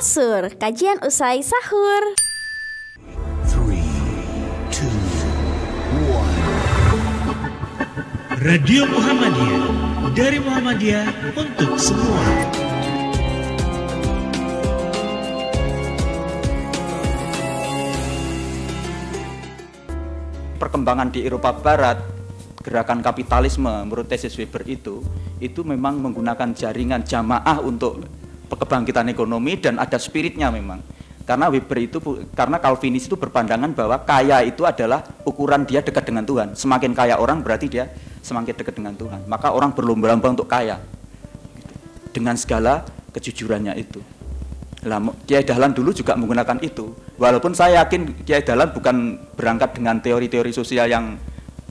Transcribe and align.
Asur, 0.00 0.48
kajian 0.56 0.96
usai 1.04 1.44
sahur. 1.44 2.16
Three, 3.44 3.84
two, 4.72 4.88
one. 6.08 6.40
Radio 8.40 8.88
Muhammadiyah 8.88 9.68
dari 10.16 10.40
Muhammadiyah 10.40 11.04
untuk 11.36 11.76
semua. 11.76 12.24
perkembangan 20.56 21.12
di 21.12 21.28
Eropa 21.28 21.52
Barat 21.52 22.00
gerakan 22.64 23.04
kapitalisme 23.04 23.68
menurut 23.84 24.08
tesis 24.08 24.32
Weber 24.40 24.64
itu 24.64 25.04
itu 25.44 25.60
memang 25.60 26.00
menggunakan 26.00 26.56
jaringan 26.56 27.04
jamaah 27.04 27.60
untuk 27.60 28.00
kebangkitan 28.56 29.06
ekonomi 29.10 29.58
dan 29.58 29.78
ada 29.78 29.98
spiritnya 29.98 30.50
memang. 30.50 30.82
Karena 31.28 31.46
Weber 31.46 31.78
itu 31.78 31.98
karena 32.34 32.58
Calvinis 32.58 33.06
itu 33.06 33.14
berpandangan 33.14 33.70
bahwa 33.70 34.02
kaya 34.02 34.42
itu 34.42 34.66
adalah 34.66 35.06
ukuran 35.22 35.62
dia 35.62 35.78
dekat 35.78 36.02
dengan 36.10 36.26
Tuhan. 36.26 36.58
Semakin 36.58 36.90
kaya 36.90 37.22
orang 37.22 37.38
berarti 37.46 37.70
dia 37.70 37.86
semakin 38.18 38.50
dekat 38.50 38.74
dengan 38.74 38.98
Tuhan. 38.98 39.30
Maka 39.30 39.54
orang 39.54 39.70
berlomba-lomba 39.70 40.34
untuk 40.34 40.50
kaya. 40.50 40.82
Dengan 42.10 42.34
segala 42.34 42.82
kejujurannya 43.14 43.78
itu. 43.78 44.02
Mo- 44.98 45.14
Kiai 45.28 45.46
Dahlan 45.46 45.70
dulu 45.70 45.94
juga 45.94 46.18
menggunakan 46.18 46.58
itu. 46.66 46.90
Walaupun 47.20 47.54
saya 47.54 47.84
yakin 47.86 48.26
Kiai 48.26 48.42
Dahlan 48.42 48.74
bukan 48.74 49.20
berangkat 49.38 49.78
dengan 49.78 50.02
teori-teori 50.02 50.50
sosial 50.50 50.90
yang 50.90 51.14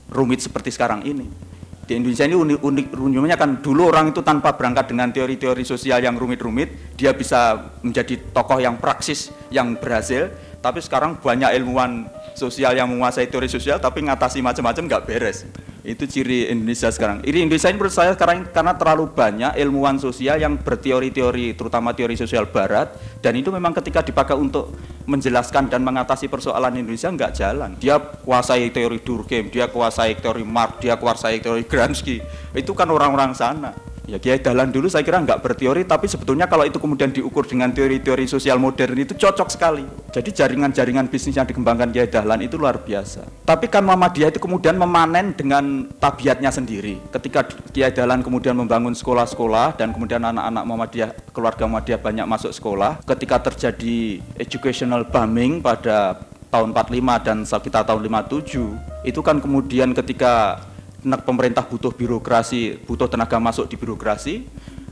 rumit 0.08 0.40
seperti 0.40 0.72
sekarang 0.72 1.04
ini. 1.04 1.49
Di 1.90 1.98
Indonesia 1.98 2.22
ini 2.22 2.38
unik, 2.38 2.62
unik 2.62 2.86
uniknya 3.02 3.34
kan 3.34 3.58
dulu 3.58 3.90
orang 3.90 4.14
itu 4.14 4.22
tanpa 4.22 4.54
berangkat 4.54 4.94
dengan 4.94 5.10
teori-teori 5.10 5.66
sosial 5.66 5.98
yang 5.98 6.14
rumit-rumit, 6.14 6.94
dia 6.94 7.10
bisa 7.10 7.74
menjadi 7.82 8.30
tokoh 8.30 8.62
yang 8.62 8.78
praksis, 8.78 9.34
yang 9.50 9.74
berhasil. 9.74 10.30
Tapi 10.62 10.78
sekarang 10.78 11.18
banyak 11.18 11.50
ilmuwan 11.50 12.06
sosial 12.38 12.78
yang 12.78 12.86
menguasai 12.94 13.26
teori 13.26 13.50
sosial, 13.50 13.82
tapi 13.82 14.06
ngatasi 14.06 14.38
macam-macam 14.38 14.86
nggak 14.86 15.02
beres. 15.02 15.50
Itu 15.80 16.04
ciri 16.04 16.52
Indonesia 16.52 16.92
sekarang. 16.92 17.24
Ini 17.24 17.48
Indonesia 17.48 17.72
ini 17.72 17.76
menurut 17.80 17.96
saya 17.96 18.12
sekarang 18.12 18.44
karena 18.52 18.76
terlalu 18.76 19.08
banyak 19.08 19.56
ilmuwan 19.56 19.96
sosial 19.96 20.36
yang 20.36 20.60
berteori-teori, 20.60 21.56
terutama 21.56 21.96
teori 21.96 22.20
sosial 22.20 22.44
Barat, 22.52 22.92
dan 23.24 23.32
itu 23.36 23.48
memang 23.48 23.72
ketika 23.72 24.04
dipakai 24.04 24.36
untuk 24.36 24.76
menjelaskan 25.08 25.72
dan 25.72 25.80
mengatasi 25.80 26.28
persoalan 26.28 26.76
Indonesia 26.76 27.08
nggak 27.08 27.32
jalan. 27.32 27.70
Dia 27.80 27.96
kuasai 27.96 28.68
teori 28.68 29.00
Durkheim, 29.00 29.48
dia 29.48 29.72
kuasai 29.72 30.20
teori 30.20 30.44
Marx, 30.44 30.84
dia 30.84 31.00
kuasai 31.00 31.40
teori 31.40 31.64
Gramsci. 31.64 32.20
Itu 32.52 32.76
kan 32.76 32.92
orang-orang 32.92 33.32
sana. 33.32 33.72
Ya 34.10 34.18
Kiai 34.18 34.42
Dahlan 34.42 34.74
dulu 34.74 34.90
saya 34.90 35.06
kira 35.06 35.22
nggak 35.22 35.38
berteori, 35.38 35.86
tapi 35.86 36.10
sebetulnya 36.10 36.50
kalau 36.50 36.66
itu 36.66 36.82
kemudian 36.82 37.14
diukur 37.14 37.46
dengan 37.46 37.70
teori-teori 37.70 38.26
sosial 38.26 38.58
modern 38.58 38.98
itu 38.98 39.14
cocok 39.14 39.46
sekali. 39.46 39.86
Jadi 40.10 40.34
jaringan-jaringan 40.34 41.06
bisnis 41.06 41.38
yang 41.38 41.46
dikembangkan 41.46 41.94
Kiai 41.94 42.10
Dahlan 42.10 42.42
itu 42.42 42.58
luar 42.58 42.82
biasa. 42.82 43.22
Tapi 43.46 43.70
kan 43.70 43.86
Muhammadiyah 43.86 44.34
itu 44.34 44.42
kemudian 44.42 44.74
memanen 44.74 45.30
dengan 45.30 45.86
tabiatnya 46.02 46.50
sendiri. 46.50 46.98
Ketika 47.14 47.46
Kiai 47.70 47.94
Dahlan 47.94 48.26
kemudian 48.26 48.58
membangun 48.58 48.98
sekolah-sekolah 48.98 49.78
dan 49.78 49.94
kemudian 49.94 50.26
anak-anak 50.26 50.64
Muhammadiyah, 50.66 51.10
keluarga 51.30 51.70
Muhammadiyah 51.70 52.02
banyak 52.02 52.26
masuk 52.26 52.50
sekolah. 52.50 52.98
Ketika 53.06 53.38
terjadi 53.46 54.18
educational 54.34 55.06
booming 55.06 55.62
pada 55.62 56.18
tahun 56.50 56.74
45 56.74 57.26
dan 57.26 57.38
sekitar 57.46 57.86
tahun 57.86 58.10
57, 58.10 59.06
itu 59.06 59.20
kan 59.22 59.38
kemudian 59.38 59.94
ketika 59.94 60.58
pemerintah 61.02 61.64
butuh 61.64 61.92
birokrasi, 61.92 62.84
butuh 62.84 63.08
tenaga 63.08 63.40
masuk 63.40 63.68
di 63.68 63.76
birokrasi, 63.80 64.34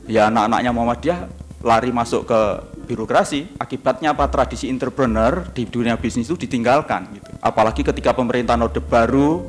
ya 0.09 0.27
anak-anaknya 0.29 0.71
Muhammadiyah 0.73 1.19
lari 1.61 1.91
masuk 1.91 2.25
ke 2.25 2.41
birokrasi. 2.89 3.59
Akibatnya 3.61 4.17
apa? 4.17 4.25
Tradisi 4.31 4.71
entrepreneur 4.71 5.45
di 5.53 5.69
dunia 5.69 5.99
bisnis 5.99 6.25
itu 6.25 6.39
ditinggalkan. 6.39 7.13
Gitu. 7.13 7.29
Apalagi 7.43 7.85
ketika 7.85 8.15
pemerintahan 8.15 8.63
Orde 8.65 8.81
Baru 8.81 9.45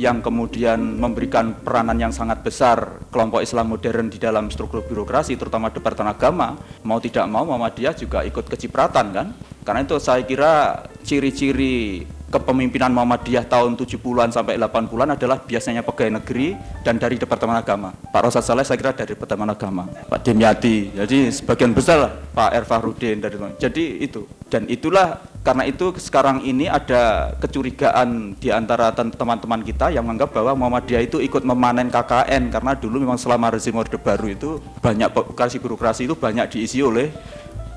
yang 0.00 0.24
kemudian 0.24 0.80
memberikan 0.96 1.52
peranan 1.52 2.00
yang 2.00 2.10
sangat 2.10 2.40
besar 2.40 3.04
kelompok 3.12 3.44
Islam 3.44 3.70
modern 3.76 4.08
di 4.08 4.16
dalam 4.16 4.48
struktur 4.48 4.82
birokrasi, 4.82 5.36
terutama 5.36 5.68
Departemen 5.68 6.16
Agama, 6.16 6.56
mau 6.82 6.98
tidak 6.98 7.28
mau 7.28 7.44
Muhammadiyah 7.44 7.94
juga 7.94 8.24
ikut 8.24 8.48
kecipratan 8.48 9.06
kan? 9.12 9.26
Karena 9.62 9.84
itu 9.84 10.00
saya 10.00 10.24
kira 10.24 10.88
ciri-ciri 11.04 12.02
kepemimpinan 12.32 12.88
Muhammadiyah 12.96 13.44
tahun 13.44 13.76
70-an 13.76 14.32
sampai 14.32 14.56
80-an 14.56 15.20
adalah 15.20 15.36
biasanya 15.44 15.84
pegawai 15.84 16.16
negeri 16.16 16.56
dan 16.80 16.96
dari 16.96 17.20
Departemen 17.20 17.60
Agama. 17.60 17.92
Pak 17.92 18.20
Rosad 18.24 18.40
Saleh 18.40 18.64
saya 18.64 18.80
kira 18.80 18.96
dari 18.96 19.12
Departemen 19.12 19.52
Agama. 19.52 19.84
Pak 19.84 20.24
Demyati, 20.24 20.96
jadi 20.96 21.28
sebagian 21.28 21.76
besar 21.76 22.08
lah 22.08 22.12
Pak 22.32 22.56
Erfarudin 22.64 23.20
dari 23.20 23.36
Jadi 23.60 24.00
itu. 24.00 24.24
Dan 24.48 24.64
itulah 24.72 25.20
karena 25.44 25.68
itu 25.68 25.92
sekarang 26.00 26.40
ini 26.40 26.72
ada 26.72 27.34
kecurigaan 27.36 28.38
di 28.40 28.48
antara 28.48 28.94
teman-teman 28.96 29.60
kita 29.60 29.92
yang 29.92 30.08
menganggap 30.08 30.32
bahwa 30.32 30.56
Muhammadiyah 30.56 31.04
itu 31.04 31.20
ikut 31.20 31.44
memanen 31.44 31.92
KKN 31.92 32.48
karena 32.48 32.72
dulu 32.78 32.96
memang 33.04 33.20
selama 33.20 33.52
rezim 33.52 33.76
Orde 33.76 34.00
Baru 34.00 34.32
itu 34.32 34.56
banyak 34.80 35.12
birokrasi-birokrasi 35.12 36.08
itu 36.08 36.16
banyak 36.16 36.48
diisi 36.48 36.80
oleh 36.80 37.12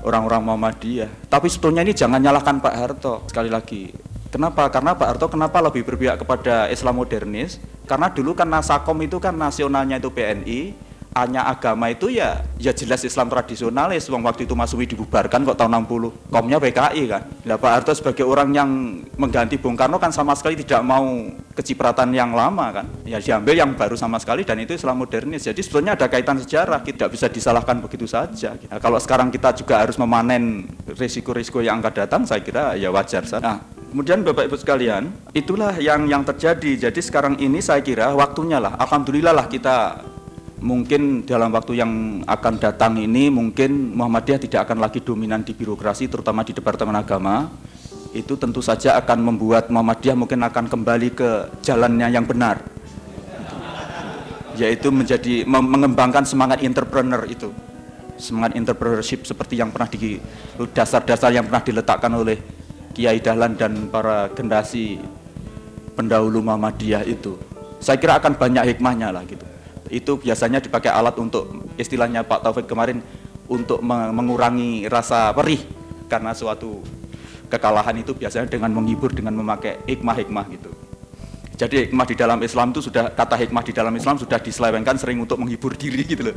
orang-orang 0.06 0.46
Muhammadiyah. 0.46 1.28
Tapi 1.28 1.50
sebetulnya 1.50 1.82
ini 1.82 1.92
jangan 1.92 2.22
nyalahkan 2.22 2.62
Pak 2.62 2.74
Harto. 2.78 3.14
Sekali 3.26 3.50
lagi, 3.50 3.90
Kenapa? 4.36 4.68
Karena 4.68 4.92
Pak 4.92 5.08
Harto 5.16 5.32
kenapa 5.32 5.64
lebih 5.64 5.80
berpihak 5.88 6.20
kepada 6.20 6.68
Islam 6.68 7.00
modernis? 7.00 7.56
Karena 7.88 8.12
dulu 8.12 8.36
kan 8.36 8.44
Nasakom 8.44 9.00
itu 9.00 9.16
kan 9.16 9.32
nasionalnya 9.32 9.96
itu 9.96 10.12
PNI, 10.12 10.76
hanya 11.16 11.48
agama 11.48 11.88
itu 11.88 12.12
ya 12.12 12.44
ya 12.60 12.76
jelas 12.76 13.00
Islam 13.00 13.32
tradisionalis. 13.32 14.12
Wong 14.12 14.20
waktu 14.28 14.44
itu 14.44 14.52
Masumi 14.52 14.84
dibubarkan 14.84 15.40
kok 15.40 15.56
tahun 15.56 15.88
60. 15.88 16.28
Komnya 16.28 16.60
PKI 16.60 17.02
kan. 17.08 17.22
Nah, 17.48 17.56
Pak 17.56 17.70
Harto 17.72 17.96
sebagai 17.96 18.28
orang 18.28 18.52
yang 18.52 19.00
mengganti 19.16 19.56
Bung 19.56 19.72
Karno 19.72 19.96
kan 19.96 20.12
sama 20.12 20.36
sekali 20.36 20.60
tidak 20.60 20.84
mau 20.84 21.32
kecipratan 21.56 22.12
yang 22.12 22.36
lama 22.36 22.76
kan. 22.76 22.84
Ya 23.08 23.16
diambil 23.16 23.56
yang 23.56 23.72
baru 23.72 23.96
sama 23.96 24.20
sekali 24.20 24.44
dan 24.44 24.60
itu 24.60 24.76
Islam 24.76 25.00
modernis. 25.00 25.48
Jadi 25.48 25.64
sebetulnya 25.64 25.96
ada 25.96 26.12
kaitan 26.12 26.36
sejarah, 26.36 26.84
tidak 26.84 27.08
bisa 27.08 27.32
disalahkan 27.32 27.80
begitu 27.80 28.04
saja. 28.04 28.52
Nah, 28.68 28.76
kalau 28.84 29.00
sekarang 29.00 29.32
kita 29.32 29.56
juga 29.56 29.80
harus 29.80 29.96
memanen 29.96 30.68
risiko-risiko 30.84 31.64
yang 31.64 31.80
akan 31.80 32.04
datang, 32.04 32.22
saya 32.28 32.44
kira 32.44 32.76
ya 32.76 32.92
wajar 32.92 33.24
saja. 33.24 33.40
Nah, 33.40 33.75
Kemudian 33.96 34.28
Bapak 34.28 34.52
Ibu 34.52 34.60
sekalian, 34.60 35.08
itulah 35.32 35.72
yang 35.80 36.04
yang 36.04 36.20
terjadi. 36.20 36.84
Jadi 36.84 37.00
sekarang 37.00 37.40
ini 37.40 37.64
saya 37.64 37.80
kira 37.80 38.12
waktunya 38.12 38.60
lah. 38.60 38.76
Alhamdulillah 38.76 39.32
lah 39.32 39.48
kita 39.48 40.04
mungkin 40.60 41.24
dalam 41.24 41.48
waktu 41.48 41.80
yang 41.80 42.20
akan 42.28 42.60
datang 42.60 43.00
ini 43.00 43.32
mungkin 43.32 43.96
Muhammadiyah 43.96 44.36
tidak 44.36 44.68
akan 44.68 44.84
lagi 44.84 45.00
dominan 45.00 45.48
di 45.48 45.56
birokrasi 45.56 46.12
terutama 46.12 46.44
di 46.44 46.52
Departemen 46.52 46.92
Agama. 46.92 47.48
Itu 48.12 48.36
tentu 48.36 48.60
saja 48.60 49.00
akan 49.00 49.32
membuat 49.32 49.72
Muhammadiyah 49.72 50.12
mungkin 50.12 50.44
akan 50.44 50.68
kembali 50.68 51.16
ke 51.16 51.30
jalannya 51.64 52.12
yang 52.12 52.28
benar. 52.28 52.60
Yaitu 54.60 54.92
menjadi 54.92 55.48
mengembangkan 55.48 56.28
semangat 56.28 56.60
entrepreneur 56.60 57.24
itu. 57.24 57.48
Semangat 58.20 58.60
entrepreneurship 58.60 59.24
seperti 59.24 59.56
yang 59.56 59.72
pernah 59.72 59.88
di 59.88 60.20
dasar-dasar 60.76 61.32
yang 61.32 61.48
pernah 61.48 61.64
diletakkan 61.64 62.12
oleh 62.12 62.55
Kiai 62.96 63.20
Dahlan 63.20 63.60
dan 63.60 63.92
para 63.92 64.32
generasi 64.32 64.96
pendahulu 65.92 66.40
Muhammadiyah 66.40 67.04
itu. 67.04 67.36
Saya 67.76 68.00
kira 68.00 68.16
akan 68.16 68.40
banyak 68.40 68.72
hikmahnya 68.72 69.12
lah 69.12 69.20
gitu. 69.28 69.44
Itu 69.92 70.16
biasanya 70.16 70.64
dipakai 70.64 70.88
alat 70.88 71.12
untuk 71.20 71.68
istilahnya 71.76 72.24
Pak 72.24 72.40
Taufik 72.40 72.64
kemarin 72.64 73.04
untuk 73.52 73.84
me- 73.84 74.16
mengurangi 74.16 74.88
rasa 74.88 75.28
perih 75.36 75.60
karena 76.08 76.32
suatu 76.32 76.80
kekalahan 77.52 78.00
itu 78.00 78.16
biasanya 78.16 78.48
dengan 78.48 78.72
menghibur 78.72 79.12
dengan 79.12 79.36
memakai 79.36 79.76
hikmah-hikmah 79.84 80.44
gitu. 80.56 80.72
Jadi 81.60 81.88
hikmah 81.88 82.06
di 82.08 82.16
dalam 82.16 82.40
Islam 82.40 82.72
itu 82.72 82.80
sudah 82.88 83.12
kata 83.12 83.36
hikmah 83.36 83.60
di 83.60 83.72
dalam 83.76 83.92
Islam 83.92 84.16
sudah 84.16 84.40
diselewengkan 84.40 84.96
sering 84.96 85.20
untuk 85.20 85.36
menghibur 85.36 85.76
diri 85.76 86.00
gitu 86.00 86.32
loh. 86.32 86.36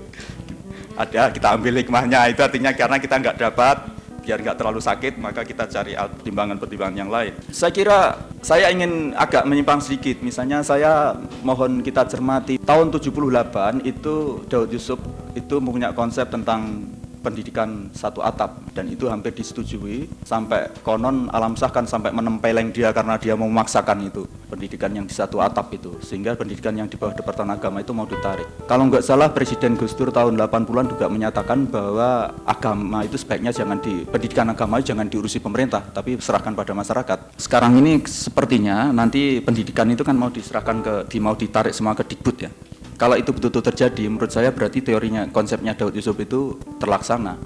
Ada 0.99 1.31
kita 1.31 1.55
ambil 1.55 1.79
hikmahnya 1.79 2.35
itu 2.35 2.43
artinya 2.43 2.75
karena 2.75 2.99
kita 2.99 3.15
nggak 3.15 3.37
dapat 3.39 3.98
biar 4.29 4.45
nggak 4.45 4.61
terlalu 4.61 4.77
sakit 4.77 5.17
maka 5.17 5.41
kita 5.41 5.65
cari 5.65 5.97
pertimbangan-pertimbangan 5.97 6.93
yang 6.93 7.09
lain. 7.09 7.33
Saya 7.49 7.73
kira 7.73 8.13
saya 8.45 8.69
ingin 8.69 9.17
agak 9.17 9.41
menyimpang 9.49 9.81
sedikit. 9.81 10.21
Misalnya 10.21 10.61
saya 10.61 11.17
mohon 11.41 11.81
kita 11.81 12.05
cermati 12.05 12.61
tahun 12.61 12.93
78 12.93 13.81
itu 13.89 14.45
Daud 14.45 14.69
Yusuf 14.69 15.01
itu 15.33 15.57
mempunyai 15.57 15.97
konsep 15.97 16.29
tentang 16.29 16.85
pendidikan 17.19 17.91
satu 17.91 18.23
atap 18.23 18.63
dan 18.71 18.87
itu 18.87 19.11
hampir 19.11 19.35
disetujui 19.35 20.07
sampai 20.23 20.71
konon 20.81 21.27
alam 21.35 21.53
sah 21.59 21.69
kan 21.69 21.83
sampai 21.83 22.15
menempeleng 22.15 22.71
dia 22.71 22.95
karena 22.95 23.19
dia 23.19 23.35
mau 23.35 23.51
memaksakan 23.51 24.07
itu 24.07 24.23
pendidikan 24.47 24.89
yang 24.95 25.05
di 25.05 25.13
satu 25.13 25.43
atap 25.43 25.69
itu 25.75 25.99
sehingga 26.01 26.33
pendidikan 26.39 26.73
yang 26.73 26.87
di 26.87 26.95
bawah 26.95 27.13
Departemen 27.13 27.59
Agama 27.59 27.83
itu 27.83 27.91
mau 27.91 28.07
ditarik. 28.07 28.47
Kalau 28.65 28.87
nggak 28.87 29.03
salah 29.03 29.29
Presiden 29.29 29.75
Gus 29.75 29.93
Dur 29.93 30.09
tahun 30.09 30.39
80-an 30.39 30.87
juga 30.89 31.05
menyatakan 31.11 31.67
bahwa 31.69 32.33
agama 32.47 33.03
itu 33.03 33.19
sebaiknya 33.19 33.53
jangan 33.53 33.77
di 33.83 34.07
pendidikan 34.07 34.47
agama 34.49 34.79
jangan 34.79 35.05
diurusi 35.05 35.43
pemerintah 35.43 35.83
tapi 35.91 36.17
serahkan 36.17 36.55
pada 36.55 36.71
masyarakat. 36.71 37.37
Sekarang 37.37 37.77
ini 37.77 38.01
sepertinya 38.07 38.89
nanti 38.89 39.43
pendidikan 39.43 39.91
itu 39.91 40.01
kan 40.01 40.15
mau 40.15 40.31
diserahkan 40.31 40.77
ke 40.81 40.93
di 41.11 41.17
mau 41.19 41.35
ditarik 41.35 41.75
semua 41.75 41.93
ke 41.93 42.07
Dikbud 42.07 42.37
ya 42.39 42.51
kalau 42.99 43.15
itu 43.15 43.31
betul-betul 43.31 43.63
terjadi, 43.63 44.11
menurut 44.11 44.27
saya 44.27 44.51
berarti 44.51 44.83
teorinya, 44.83 45.23
konsepnya 45.31 45.71
Daud 45.71 45.95
Yusuf 45.95 46.19
itu 46.19 46.59
terlaksana. 46.83 47.39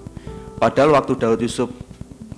Padahal 0.58 0.98
waktu 0.98 1.14
Daud 1.14 1.38
Yusuf 1.46 1.70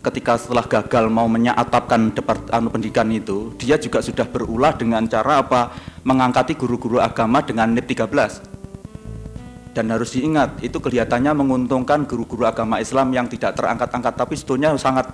ketika 0.04 0.36
setelah 0.36 0.68
gagal 0.68 1.08
mau 1.08 1.24
menyatapkan 1.32 2.12
depart, 2.12 2.52
anu 2.52 2.68
pendidikan 2.68 3.08
itu, 3.08 3.56
dia 3.56 3.80
juga 3.80 4.04
sudah 4.04 4.28
berulah 4.28 4.76
dengan 4.76 5.08
cara 5.08 5.40
apa? 5.40 5.72
Mengangkati 6.04 6.60
guru-guru 6.60 7.00
agama 7.00 7.40
dengan 7.40 7.72
NIP 7.72 7.96
13. 7.96 9.72
Dan 9.72 9.96
harus 9.96 10.12
diingat, 10.12 10.60
itu 10.60 10.76
kelihatannya 10.76 11.32
menguntungkan 11.40 12.04
guru-guru 12.04 12.44
agama 12.44 12.84
Islam 12.84 13.16
yang 13.16 13.32
tidak 13.32 13.56
terangkat-angkat, 13.56 14.14
tapi 14.20 14.36
sebetulnya 14.36 14.76
sangat 14.76 15.08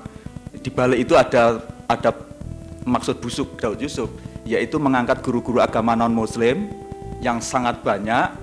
di 0.58 0.74
balik 0.74 1.06
itu 1.06 1.14
ada 1.14 1.62
ada 1.86 2.10
maksud 2.82 3.22
busuk 3.22 3.62
Daud 3.62 3.78
Yusuf, 3.78 4.10
yaitu 4.42 4.82
mengangkat 4.82 5.22
guru-guru 5.22 5.62
agama 5.62 5.94
non-Muslim 5.94 6.81
yang 7.22 7.38
sangat 7.40 7.86
banyak, 7.86 8.34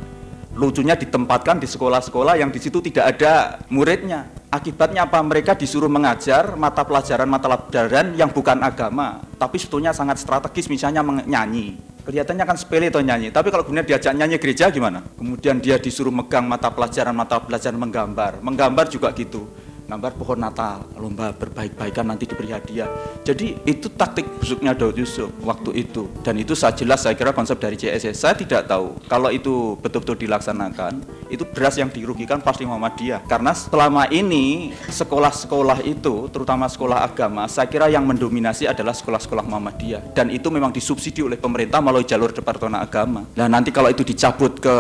lucunya 0.54 0.94
ditempatkan 0.94 1.58
di 1.58 1.66
sekolah-sekolah 1.66 2.38
yang 2.38 2.48
di 2.48 2.62
situ 2.62 2.78
tidak 2.80 3.18
ada 3.18 3.62
muridnya. 3.68 4.30
Akibatnya 4.48 5.04
apa? 5.04 5.20
Mereka 5.20 5.60
disuruh 5.60 5.92
mengajar 5.92 6.56
mata 6.56 6.80
pelajaran 6.80 7.28
mata 7.28 7.52
pelajaran 7.52 8.16
yang 8.16 8.32
bukan 8.32 8.64
agama, 8.64 9.20
tapi 9.36 9.60
sebetulnya 9.60 9.92
sangat 9.92 10.16
strategis, 10.16 10.72
misalnya 10.72 11.04
nyanyi. 11.04 11.76
Kelihatannya 12.08 12.48
kan 12.48 12.56
sepele 12.56 12.88
atau 12.88 13.04
nyanyi, 13.04 13.28
tapi 13.28 13.52
kalau 13.52 13.68
kemudian 13.68 13.84
diajak 13.84 14.16
nyanyi 14.16 14.40
gereja 14.40 14.72
gimana? 14.72 15.04
Kemudian 15.20 15.60
dia 15.60 15.76
disuruh 15.76 16.08
megang 16.08 16.48
mata 16.48 16.72
pelajaran 16.72 17.12
mata 17.12 17.36
pelajaran 17.36 17.76
menggambar, 17.76 18.40
menggambar 18.40 18.88
juga 18.88 19.12
gitu 19.12 19.44
gambar 19.88 20.12
pohon 20.20 20.36
Natal, 20.36 20.84
lomba 21.00 21.32
berbaik-baikan 21.32 22.04
nanti 22.04 22.28
diberi 22.28 22.52
hadiah. 22.52 22.92
Jadi 23.24 23.56
itu 23.64 23.88
taktik 23.88 24.28
busuknya 24.36 24.76
Daud 24.76 25.00
Yusuf 25.00 25.32
waktu 25.40 25.80
itu. 25.80 26.12
Dan 26.20 26.36
itu 26.36 26.52
saya 26.52 26.76
jelas 26.76 27.08
saya 27.08 27.16
kira 27.16 27.32
konsep 27.32 27.56
dari 27.56 27.80
CSS. 27.80 28.20
Saya 28.20 28.36
tidak 28.36 28.68
tahu 28.68 29.00
kalau 29.08 29.32
itu 29.32 29.80
betul-betul 29.80 30.28
dilaksanakan, 30.28 31.00
itu 31.32 31.40
beras 31.48 31.80
yang 31.80 31.88
dirugikan 31.88 32.36
pasti 32.44 32.68
Muhammadiyah. 32.68 33.24
Karena 33.24 33.56
selama 33.56 34.12
ini 34.12 34.76
sekolah-sekolah 34.92 35.80
itu, 35.88 36.28
terutama 36.28 36.68
sekolah 36.68 37.08
agama, 37.08 37.48
saya 37.48 37.64
kira 37.72 37.88
yang 37.88 38.04
mendominasi 38.04 38.68
adalah 38.68 38.92
sekolah-sekolah 38.92 39.40
Muhammadiyah. 39.48 40.12
Dan 40.12 40.28
itu 40.28 40.52
memang 40.52 40.68
disubsidi 40.68 41.24
oleh 41.24 41.40
pemerintah 41.40 41.80
melalui 41.80 42.04
jalur 42.04 42.28
Departemen 42.28 42.76
Agama. 42.76 43.24
Nah 43.40 43.48
nanti 43.48 43.72
kalau 43.72 43.88
itu 43.88 44.04
dicabut 44.04 44.60
ke 44.60 44.76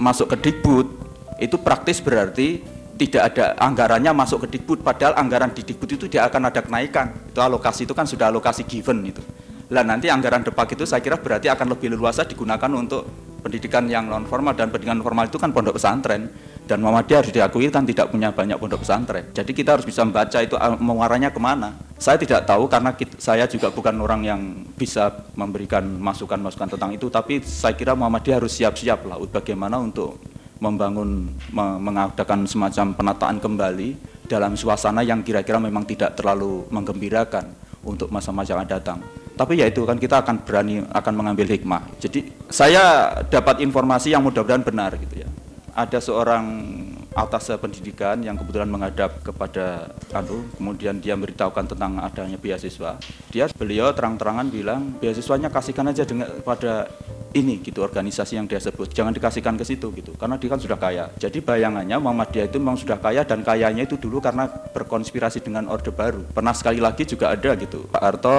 masuk 0.00 0.32
ke 0.32 0.48
Dikbud, 0.48 0.88
itu 1.36 1.60
praktis 1.60 2.00
berarti 2.00 2.75
tidak 2.96 3.22
ada 3.32 3.52
anggarannya 3.60 4.12
masuk 4.16 4.48
ke 4.48 4.56
Dikbud 4.56 4.80
padahal 4.80 5.14
anggaran 5.20 5.52
di 5.52 5.62
Dikbud 5.62 6.00
itu 6.00 6.04
tidak 6.08 6.32
akan 6.32 6.48
ada 6.48 6.60
kenaikan. 6.64 7.12
Itu 7.28 7.44
alokasi 7.44 7.84
itu 7.84 7.92
kan 7.92 8.08
sudah 8.08 8.32
alokasi 8.32 8.64
given 8.64 9.04
itu 9.04 9.20
lah 9.66 9.82
nanti 9.82 10.06
anggaran 10.06 10.46
depak 10.46 10.78
itu 10.78 10.86
saya 10.86 11.02
kira 11.02 11.18
berarti 11.18 11.50
akan 11.50 11.74
lebih 11.74 11.98
leluasa 11.98 12.22
digunakan 12.22 12.70
untuk 12.70 13.02
pendidikan 13.42 13.90
yang 13.90 14.06
non 14.06 14.22
formal 14.22 14.54
dan 14.54 14.70
pendidikan 14.70 15.02
formal 15.02 15.26
itu 15.26 15.38
kan 15.42 15.50
pondok 15.50 15.78
pesantren. 15.78 16.30
Dan 16.66 16.82
Muhammadiyah 16.82 17.22
harus 17.22 17.30
diakui 17.30 17.70
kan 17.70 17.86
tidak 17.86 18.10
punya 18.10 18.34
banyak 18.34 18.58
pondok 18.58 18.82
pesantren. 18.82 19.30
Jadi 19.30 19.54
kita 19.54 19.78
harus 19.78 19.86
bisa 19.86 20.02
membaca 20.02 20.38
itu 20.42 20.58
ah, 20.58 20.74
mengarahnya 20.74 21.30
ke 21.30 21.38
mana. 21.38 21.78
Saya 21.94 22.18
tidak 22.18 22.42
tahu 22.42 22.66
karena 22.66 22.90
kita, 22.94 23.14
saya 23.22 23.46
juga 23.46 23.70
bukan 23.70 23.94
orang 24.02 24.26
yang 24.26 24.40
bisa 24.74 25.30
memberikan 25.38 25.82
masukan-masukan 25.86 26.74
tentang 26.74 26.90
itu 26.94 27.06
tapi 27.10 27.42
saya 27.42 27.74
kira 27.74 27.94
Muhammadiyah 27.98 28.42
harus 28.42 28.54
siap-siap 28.54 29.06
lah 29.06 29.18
bagaimana 29.30 29.78
untuk 29.78 30.18
membangun 30.58 31.28
mengadakan 31.56 32.48
semacam 32.48 32.96
penataan 32.96 33.36
kembali 33.38 33.88
dalam 34.26 34.56
suasana 34.58 35.04
yang 35.04 35.20
kira-kira 35.22 35.60
memang 35.60 35.84
tidak 35.86 36.16
terlalu 36.18 36.66
menggembirakan 36.72 37.52
untuk 37.86 38.10
masa-masa 38.10 38.54
yang 38.54 38.60
akan 38.64 38.70
datang. 38.70 38.98
Tapi 39.36 39.60
ya 39.60 39.68
itu 39.68 39.84
kan 39.84 40.00
kita 40.00 40.24
akan 40.24 40.42
berani 40.48 40.80
akan 40.88 41.14
mengambil 41.14 41.46
hikmah. 41.52 42.00
Jadi 42.00 42.32
saya 42.48 43.12
dapat 43.28 43.60
informasi 43.60 44.10
yang 44.10 44.24
mudah-mudahan 44.24 44.64
benar 44.64 44.96
gitu 44.96 45.22
ya. 45.22 45.28
Ada 45.76 46.00
seorang 46.00 46.44
atas 47.16 47.48
pendidikan 47.56 48.20
yang 48.20 48.36
kebetulan 48.36 48.68
menghadap 48.68 49.24
kepada 49.24 49.88
anu 50.12 50.44
kemudian 50.60 51.00
dia 51.00 51.16
memberitahukan 51.16 51.72
tentang 51.72 51.96
adanya 51.96 52.36
beasiswa 52.36 53.00
dia 53.32 53.48
beliau 53.56 53.88
terang-terangan 53.96 54.52
bilang 54.52 54.92
beasiswanya 55.00 55.48
kasihkan 55.48 55.88
aja 55.88 56.04
dengan 56.04 56.28
pada 56.44 56.92
ini 57.34 57.58
gitu 57.64 57.82
organisasi 57.82 58.38
yang 58.38 58.46
dia 58.46 58.60
sebut. 58.62 58.92
Jangan 58.92 59.10
dikasihkan 59.16 59.58
ke 59.58 59.64
situ 59.66 59.90
gitu 59.96 60.14
karena 60.14 60.38
dia 60.38 60.48
kan 60.52 60.60
sudah 60.60 60.78
kaya. 60.78 61.10
Jadi 61.18 61.42
bayangannya 61.42 61.96
Muhammadiyah 61.98 62.46
itu 62.46 62.56
memang 62.62 62.78
sudah 62.78 63.00
kaya 63.00 63.26
dan 63.26 63.42
kayanya 63.42 63.88
itu 63.88 63.98
dulu 63.98 64.22
karena 64.22 64.46
berkonspirasi 64.46 65.42
dengan 65.42 65.66
orde 65.66 65.90
baru. 65.90 66.22
Pernah 66.30 66.54
sekali 66.54 66.78
lagi 66.78 67.08
juga 67.08 67.32
ada 67.34 67.56
gitu. 67.58 67.88
Pak 67.90 68.02
Harto 68.02 68.38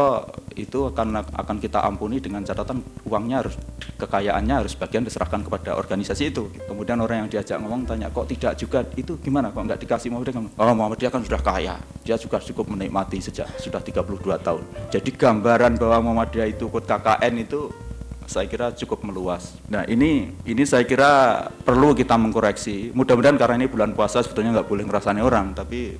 itu 0.58 0.90
akan 0.90 1.22
akan 1.22 1.58
kita 1.62 1.86
ampuni 1.86 2.18
dengan 2.18 2.42
catatan 2.42 2.82
uangnya 3.06 3.46
harus 3.46 3.56
kekayaannya 3.98 4.56
harus 4.66 4.74
bagian 4.74 5.06
diserahkan 5.06 5.46
kepada 5.46 5.78
organisasi 5.78 6.34
itu. 6.34 6.50
Kemudian 6.66 6.98
orang 7.02 7.26
yang 7.26 7.30
diajak 7.30 7.58
ngomong 7.62 7.86
tanya 7.86 8.10
kok 8.10 8.30
tidak 8.30 8.58
juga? 8.58 8.82
Itu 8.98 9.22
gimana? 9.22 9.54
Kok 9.54 9.64
nggak 9.64 9.80
dikasih 9.86 10.10
Muhammadiyah 10.14 10.58
oh 10.58 10.74
Muhammadiyah 10.74 11.12
kan 11.14 11.22
sudah 11.26 11.42
kaya. 11.42 11.76
Dia 12.02 12.16
juga 12.18 12.42
cukup 12.42 12.74
menikmati 12.74 13.22
sejak 13.22 13.48
sudah 13.62 13.82
32 13.82 14.38
tahun. 14.42 14.64
Jadi 14.90 15.10
gambaran 15.14 15.78
bahwa 15.78 16.12
Muhammadiyah 16.12 16.48
itu 16.50 16.70
ikut 16.70 16.84
KKN 16.88 17.34
itu 17.42 17.87
saya 18.28 18.46
kira 18.52 18.76
cukup 18.76 19.08
meluas. 19.08 19.56
Nah 19.72 19.88
ini 19.88 20.36
ini 20.44 20.64
saya 20.68 20.84
kira 20.84 21.48
perlu 21.64 21.96
kita 21.96 22.20
mengkoreksi. 22.20 22.92
Mudah-mudahan 22.92 23.40
karena 23.40 23.64
ini 23.64 23.68
bulan 23.72 23.96
puasa 23.96 24.20
sebetulnya 24.20 24.60
nggak 24.60 24.68
boleh 24.68 24.84
ngerasani 24.84 25.24
orang, 25.24 25.56
tapi 25.56 25.96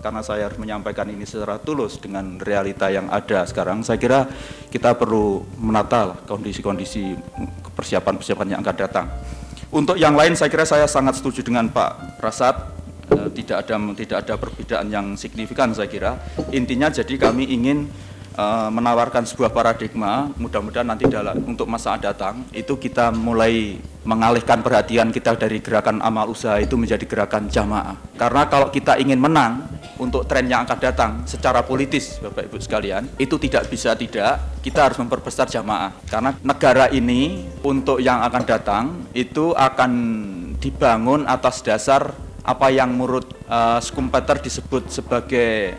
karena 0.00 0.22
saya 0.24 0.46
harus 0.48 0.56
menyampaikan 0.56 1.04
ini 1.10 1.26
secara 1.26 1.58
tulus 1.60 1.98
dengan 1.98 2.38
realita 2.38 2.88
yang 2.88 3.10
ada 3.10 3.42
sekarang, 3.42 3.82
saya 3.82 3.98
kira 4.00 4.24
kita 4.70 4.94
perlu 4.94 5.42
menata 5.58 6.14
kondisi-kondisi 6.30 7.18
persiapan-persiapan 7.74 8.56
yang 8.56 8.60
akan 8.62 8.76
datang. 8.76 9.06
Untuk 9.74 9.98
yang 9.98 10.14
lain 10.14 10.38
saya 10.38 10.46
kira 10.46 10.62
saya 10.62 10.86
sangat 10.86 11.18
setuju 11.18 11.42
dengan 11.42 11.66
Pak 11.68 12.22
Prasad 12.22 12.54
eh, 13.10 13.28
tidak 13.34 13.66
ada 13.66 13.76
tidak 13.98 14.18
ada 14.24 14.34
perbedaan 14.38 14.86
yang 14.88 15.06
signifikan 15.18 15.74
saya 15.74 15.90
kira. 15.90 16.16
Intinya 16.54 16.86
jadi 16.86 17.18
kami 17.18 17.50
ingin 17.50 17.90
uh, 18.36 18.68
menawarkan 18.70 19.24
sebuah 19.24 19.50
paradigma 19.50 20.30
mudah-mudahan 20.36 20.86
nanti 20.86 21.08
dalam 21.08 21.40
untuk 21.48 21.66
masa 21.66 21.96
datang 21.96 22.44
itu 22.52 22.76
kita 22.76 23.10
mulai 23.10 23.80
mengalihkan 24.06 24.62
perhatian 24.62 25.10
kita 25.10 25.34
dari 25.34 25.58
gerakan 25.58 25.98
amal 25.98 26.30
usaha 26.30 26.62
itu 26.62 26.78
menjadi 26.78 27.02
gerakan 27.02 27.50
jamaah. 27.50 27.98
Karena 28.14 28.46
kalau 28.46 28.70
kita 28.70 29.02
ingin 29.02 29.18
menang 29.18 29.66
untuk 29.98 30.28
tren 30.30 30.46
yang 30.46 30.62
akan 30.62 30.78
datang 30.78 31.12
secara 31.26 31.66
politis 31.66 32.22
Bapak 32.22 32.46
Ibu 32.46 32.62
sekalian 32.62 33.10
itu 33.18 33.34
tidak 33.40 33.66
bisa 33.66 33.98
tidak 33.98 34.62
kita 34.62 34.86
harus 34.86 34.98
memperbesar 35.02 35.50
jamaah. 35.50 35.90
Karena 36.06 36.30
negara 36.46 36.86
ini 36.94 37.50
untuk 37.66 37.98
yang 37.98 38.22
akan 38.22 38.42
datang 38.46 38.84
itu 39.10 39.50
akan 39.56 39.92
dibangun 40.62 41.26
atas 41.26 41.60
dasar 41.66 42.14
apa 42.46 42.70
yang 42.70 42.94
menurut 42.94 43.26
uh, 43.50 43.82
Skumpeter 43.82 44.38
disebut 44.38 44.86
sebagai 44.86 45.74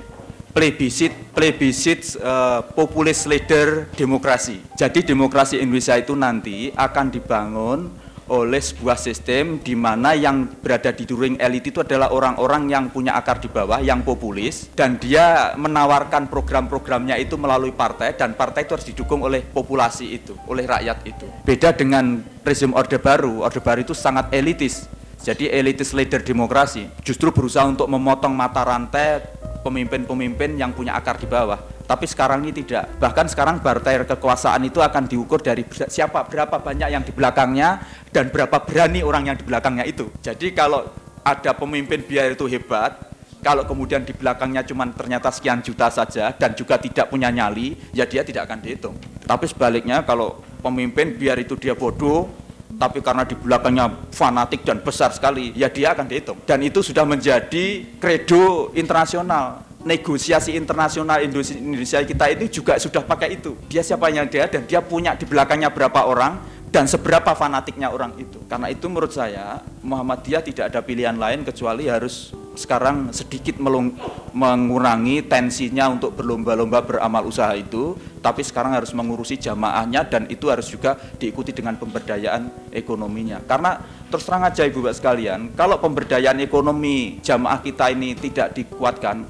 plebisit 0.58 1.14
plebisit 1.38 2.18
uh, 2.18 2.66
populis 2.74 3.30
leader 3.30 3.86
demokrasi. 3.94 4.58
Jadi 4.74 5.06
demokrasi 5.06 5.62
Indonesia 5.62 5.94
itu 5.94 6.18
nanti 6.18 6.74
akan 6.74 7.14
dibangun 7.14 7.94
oleh 8.28 8.60
sebuah 8.60 8.98
sistem 8.98 9.62
di 9.62 9.78
mana 9.78 10.18
yang 10.18 10.50
berada 10.60 10.90
di 10.92 11.06
during 11.06 11.38
elit 11.38 11.70
itu 11.70 11.80
adalah 11.80 12.10
orang-orang 12.10 12.74
yang 12.74 12.90
punya 12.90 13.14
akar 13.16 13.38
di 13.38 13.48
bawah, 13.48 13.80
yang 13.80 14.02
populis, 14.04 14.68
dan 14.74 15.00
dia 15.00 15.56
menawarkan 15.56 16.28
program-programnya 16.28 17.16
itu 17.22 17.40
melalui 17.40 17.72
partai, 17.72 18.18
dan 18.20 18.36
partai 18.36 18.68
itu 18.68 18.76
harus 18.76 18.88
didukung 18.90 19.24
oleh 19.24 19.40
populasi 19.40 20.12
itu, 20.12 20.36
oleh 20.50 20.68
rakyat 20.68 21.08
itu. 21.08 21.24
Beda 21.48 21.72
dengan 21.72 22.20
rezim 22.44 22.76
Orde 22.76 23.00
Baru, 23.00 23.48
Orde 23.48 23.64
Baru 23.64 23.80
itu 23.88 23.96
sangat 23.96 24.28
elitis, 24.36 24.92
jadi 25.24 25.48
elitis 25.48 25.96
leader 25.96 26.20
demokrasi 26.20 26.88
justru 27.02 27.32
berusaha 27.32 27.66
untuk 27.66 27.88
memotong 27.90 28.36
mata 28.36 28.62
rantai 28.62 29.24
pemimpin-pemimpin 29.68 30.56
yang 30.56 30.72
punya 30.72 30.96
akar 30.96 31.20
di 31.20 31.28
bawah. 31.28 31.60
Tapi 31.84 32.08
sekarang 32.08 32.44
ini 32.44 32.64
tidak. 32.64 33.00
Bahkan 33.00 33.28
sekarang 33.32 33.60
partai 33.60 34.04
kekuasaan 34.04 34.64
itu 34.68 34.80
akan 34.80 35.08
diukur 35.08 35.44
dari 35.44 35.68
siapa, 35.92 36.24
berapa 36.28 36.60
banyak 36.60 36.90
yang 36.92 37.04
di 37.04 37.12
belakangnya 37.12 37.84
dan 38.12 38.32
berapa 38.32 38.64
berani 38.64 39.04
orang 39.04 39.32
yang 39.32 39.38
di 39.40 39.44
belakangnya 39.48 39.84
itu. 39.88 40.08
Jadi 40.24 40.52
kalau 40.56 40.84
ada 41.24 41.52
pemimpin 41.56 42.04
biar 42.04 42.36
itu 42.36 42.48
hebat, 42.48 43.08
kalau 43.44 43.64
kemudian 43.64 44.04
di 44.04 44.12
belakangnya 44.12 44.64
cuma 44.68 44.88
ternyata 44.92 45.32
sekian 45.32 45.64
juta 45.64 45.88
saja 45.88 46.36
dan 46.36 46.52
juga 46.56 46.76
tidak 46.76 47.08
punya 47.08 47.32
nyali, 47.32 47.76
ya 47.96 48.04
dia 48.04 48.24
tidak 48.24 48.52
akan 48.52 48.60
dihitung. 48.60 48.96
Tapi 49.24 49.46
sebaliknya 49.48 50.04
kalau 50.04 50.44
pemimpin 50.60 51.16
biar 51.16 51.40
itu 51.40 51.56
dia 51.56 51.72
bodoh, 51.72 52.28
tapi 52.76 53.00
karena 53.00 53.24
di 53.24 53.34
belakangnya 53.40 54.12
fanatik 54.12 54.68
dan 54.68 54.84
besar 54.84 55.16
sekali, 55.16 55.56
ya 55.56 55.72
dia 55.72 55.96
akan 55.96 56.06
dihitung. 56.06 56.44
Dan 56.44 56.60
itu 56.68 56.84
sudah 56.84 57.08
menjadi 57.08 57.96
kredo 57.96 58.76
internasional. 58.76 59.64
Negosiasi 59.88 60.52
internasional 60.60 61.24
Indonesia 61.24 62.04
kita 62.04 62.28
ini 62.28 62.52
juga 62.52 62.76
sudah 62.76 63.08
pakai 63.08 63.40
itu. 63.40 63.56
Dia 63.72 63.80
siapanya 63.80 64.28
dia 64.28 64.52
dan 64.52 64.68
dia 64.68 64.84
punya 64.84 65.16
di 65.16 65.24
belakangnya 65.24 65.72
berapa 65.72 66.04
orang 66.04 66.57
dan 66.68 66.84
seberapa 66.84 67.32
fanatiknya 67.32 67.88
orang 67.88 68.16
itu. 68.20 68.44
Karena 68.46 68.68
itu 68.68 68.92
menurut 68.92 69.12
saya 69.16 69.64
Muhammadiyah 69.84 70.44
tidak 70.44 70.66
ada 70.76 70.80
pilihan 70.84 71.16
lain 71.16 71.48
kecuali 71.48 71.88
harus 71.88 72.36
sekarang 72.58 73.14
sedikit 73.14 73.62
melung- 73.62 73.96
mengurangi 74.34 75.22
tensinya 75.30 75.88
untuk 75.94 76.18
berlomba-lomba 76.18 76.82
beramal 76.84 77.30
usaha 77.30 77.54
itu, 77.54 77.94
tapi 78.20 78.42
sekarang 78.42 78.74
harus 78.74 78.92
mengurusi 78.98 79.38
jamaahnya 79.38 80.10
dan 80.10 80.26
itu 80.28 80.50
harus 80.50 80.68
juga 80.68 80.98
diikuti 81.22 81.54
dengan 81.54 81.78
pemberdayaan 81.78 82.74
ekonominya. 82.74 83.46
Karena 83.46 83.78
terus 84.10 84.26
terang 84.26 84.44
aja 84.44 84.66
Ibu 84.66 84.84
Bapak 84.84 84.98
sekalian, 84.98 85.54
kalau 85.54 85.78
pemberdayaan 85.78 86.42
ekonomi 86.42 87.22
jamaah 87.22 87.62
kita 87.62 87.94
ini 87.94 88.18
tidak 88.18 88.58
dikuatkan, 88.58 89.24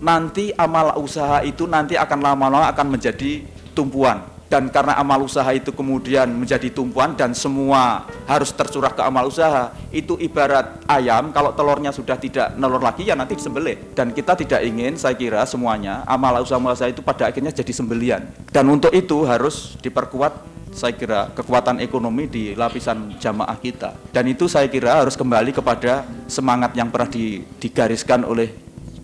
nanti 0.00 0.54
amal 0.54 0.96
usaha 1.02 1.42
itu 1.42 1.66
nanti 1.66 1.98
akan 1.98 2.18
lama-lama 2.22 2.70
akan 2.70 2.86
menjadi 2.96 3.44
tumpuan 3.74 4.39
dan 4.50 4.66
karena 4.66 4.98
amal 4.98 5.22
usaha 5.22 5.46
itu 5.54 5.70
kemudian 5.70 6.26
menjadi 6.26 6.74
tumpuan 6.74 7.14
dan 7.14 7.30
semua 7.38 8.10
harus 8.26 8.50
tercurah 8.50 8.90
ke 8.90 8.98
amal 8.98 9.30
usaha 9.30 9.70
itu 9.94 10.18
ibarat 10.18 10.82
ayam. 10.90 11.30
Kalau 11.30 11.54
telurnya 11.54 11.94
sudah 11.94 12.18
tidak 12.18 12.58
nelur 12.58 12.82
lagi 12.82 13.06
ya 13.06 13.14
nanti 13.14 13.38
disembelih. 13.38 13.94
Dan 13.94 14.10
kita 14.10 14.34
tidak 14.34 14.66
ingin 14.66 14.98
saya 14.98 15.14
kira 15.14 15.46
semuanya 15.46 16.02
amal 16.02 16.42
usaha 16.42 16.58
amal 16.58 16.74
usaha 16.74 16.90
itu 16.90 16.98
pada 16.98 17.30
akhirnya 17.30 17.54
jadi 17.54 17.70
sembelian. 17.70 18.26
Dan 18.50 18.66
untuk 18.66 18.90
itu 18.90 19.22
harus 19.22 19.78
diperkuat 19.78 20.50
saya 20.74 20.98
kira 20.98 21.30
kekuatan 21.30 21.78
ekonomi 21.78 22.26
di 22.26 22.58
lapisan 22.58 23.14
jamaah 23.22 23.54
kita. 23.54 23.94
Dan 24.10 24.34
itu 24.34 24.50
saya 24.50 24.66
kira 24.66 24.98
harus 24.98 25.14
kembali 25.14 25.54
kepada 25.54 26.02
semangat 26.26 26.74
yang 26.74 26.90
pernah 26.90 27.06
di- 27.06 27.46
digariskan 27.62 28.26
oleh 28.26 28.50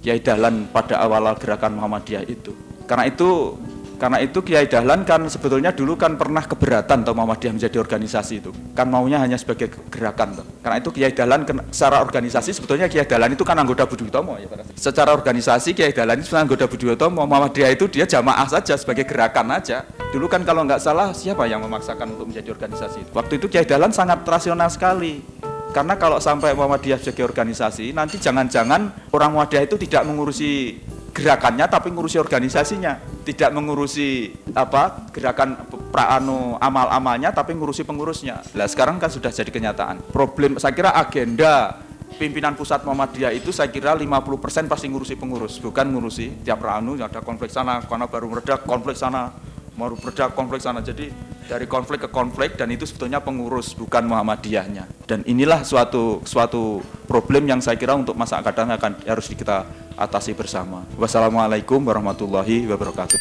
Kiai 0.03 0.19
Dahlan 0.19 0.71
pada 0.75 1.03
awal 1.03 1.35
gerakan 1.39 1.79
Muhammadiyah 1.79 2.27
itu. 2.27 2.55
Karena 2.87 3.11
itu 3.11 3.59
karena 3.97 4.21
itu 4.21 4.45
Kiai 4.45 4.69
Dahlan 4.69 5.09
kan 5.09 5.25
sebetulnya 5.25 5.73
dulu 5.73 5.97
kan 5.97 6.21
pernah 6.21 6.45
keberatan 6.45 7.01
atau 7.01 7.17
Muhammadiyah 7.17 7.57
menjadi 7.57 7.81
organisasi 7.81 8.45
itu. 8.45 8.53
Kan 8.77 8.93
maunya 8.93 9.17
hanya 9.17 9.41
sebagai 9.41 9.73
gerakan. 9.89 10.37
Toh. 10.37 10.47
Karena 10.61 10.77
itu 10.85 10.91
Kiai 10.93 11.17
Dahlan 11.17 11.49
secara 11.73 12.05
organisasi 12.05 12.53
sebetulnya 12.53 12.93
Kiai 12.93 13.09
Dahlan 13.09 13.33
itu 13.33 13.41
kan 13.41 13.57
anggota 13.57 13.89
Budi 13.89 14.05
Utomo 14.05 14.37
ya. 14.37 14.53
Secara 14.77 15.17
organisasi 15.17 15.73
Kiai 15.73 15.97
Dahlan 15.97 16.21
itu 16.21 16.29
anggota 16.37 16.69
Budi 16.69 16.93
Utomo, 16.93 17.25
Muhammadiyah 17.25 17.73
itu 17.73 17.89
dia 17.89 18.05
jamaah 18.05 18.45
saja 18.45 18.77
sebagai 18.77 19.09
gerakan 19.09 19.57
aja. 19.57 19.89
Dulu 20.13 20.29
kan 20.29 20.45
kalau 20.45 20.69
nggak 20.69 20.81
salah 20.85 21.17
siapa 21.17 21.49
yang 21.49 21.65
memaksakan 21.65 22.21
untuk 22.21 22.29
menjadi 22.29 22.53
organisasi 22.53 23.01
itu? 23.01 23.11
Waktu 23.17 23.41
itu 23.41 23.49
Kiai 23.49 23.65
Dahlan 23.65 23.97
sangat 23.97 24.21
rasional 24.29 24.69
sekali. 24.69 25.25
Karena 25.73 25.97
kalau 25.97 26.21
sampai 26.21 26.53
Muhammadiyah 26.53 27.01
sebagai 27.01 27.33
organisasi, 27.33 27.97
nanti 27.97 28.21
jangan-jangan 28.21 29.13
orang 29.13 29.33
Muhammadiyah 29.33 29.65
itu 29.65 29.77
tidak 29.81 30.09
mengurusi 30.09 30.81
gerakannya 31.17 31.65
tapi 31.65 31.89
ngurusi 31.97 32.21
organisasinya 32.21 33.16
tidak 33.27 33.51
mengurusi 33.51 34.31
apa 34.55 35.11
gerakan 35.11 35.67
praanu 35.91 36.55
amal-amalnya 36.63 37.35
tapi 37.35 37.59
ngurusi 37.59 37.83
pengurusnya. 37.83 38.47
Lah 38.55 38.71
sekarang 38.71 39.03
kan 39.03 39.11
sudah 39.11 39.35
jadi 39.35 39.51
kenyataan. 39.51 40.15
Problem 40.15 40.63
saya 40.63 40.71
kira 40.71 40.95
agenda 40.95 41.83
pimpinan 42.15 42.55
pusat 42.55 42.87
Muhammadiyah 42.87 43.35
itu 43.35 43.51
saya 43.51 43.67
kira 43.69 43.93
50% 43.99 44.71
pasti 44.71 44.87
ngurusi 44.87 45.19
pengurus 45.19 45.59
bukan 45.59 45.91
ngurusi 45.91 46.47
tiap 46.47 46.63
pranu 46.63 46.95
ada 46.97 47.19
konflik 47.21 47.51
sana 47.51 47.83
karena 47.83 48.07
baru 48.07 48.31
meredak 48.31 48.63
konflik 48.63 48.95
sana 48.95 49.35
baru 49.77 49.95
meredak 50.01 50.33
konflik 50.33 50.65
sana 50.65 50.81
jadi 50.81 51.13
dari 51.47 51.69
konflik 51.69 52.09
ke 52.09 52.11
konflik 52.11 52.57
dan 52.57 52.73
itu 52.73 52.89
sebetulnya 52.89 53.21
pengurus 53.23 53.77
bukan 53.77 54.09
Muhammadiyahnya 54.09 55.07
dan 55.07 55.23
inilah 55.29 55.63
suatu 55.63 56.25
suatu 56.25 56.81
problem 57.07 57.47
yang 57.47 57.61
saya 57.63 57.77
kira 57.79 57.95
untuk 57.95 58.17
masa 58.19 58.41
akan 58.41 58.51
datang 58.51 58.73
akan 58.73 58.93
harus 59.07 59.29
kita 59.31 59.69
atasi 59.95 60.33
bersama. 60.33 60.83
Wassalamualaikum 60.97 61.79
warahmatullahi 61.85 62.67
wabarakatuh. 62.67 63.21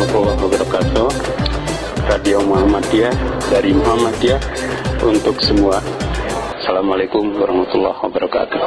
warahmatullahi 0.00 0.42
wabarakatuh 0.42 1.08
Radio 2.08 2.38
Muhammadiyah 2.42 3.39
dari 3.50 3.74
Muhammadiyah 3.74 4.38
untuk 5.02 5.34
semua 5.42 5.82
Assalamualaikum 6.62 7.34
warahmatullahi 7.34 7.98
wabarakatuh 7.98 8.58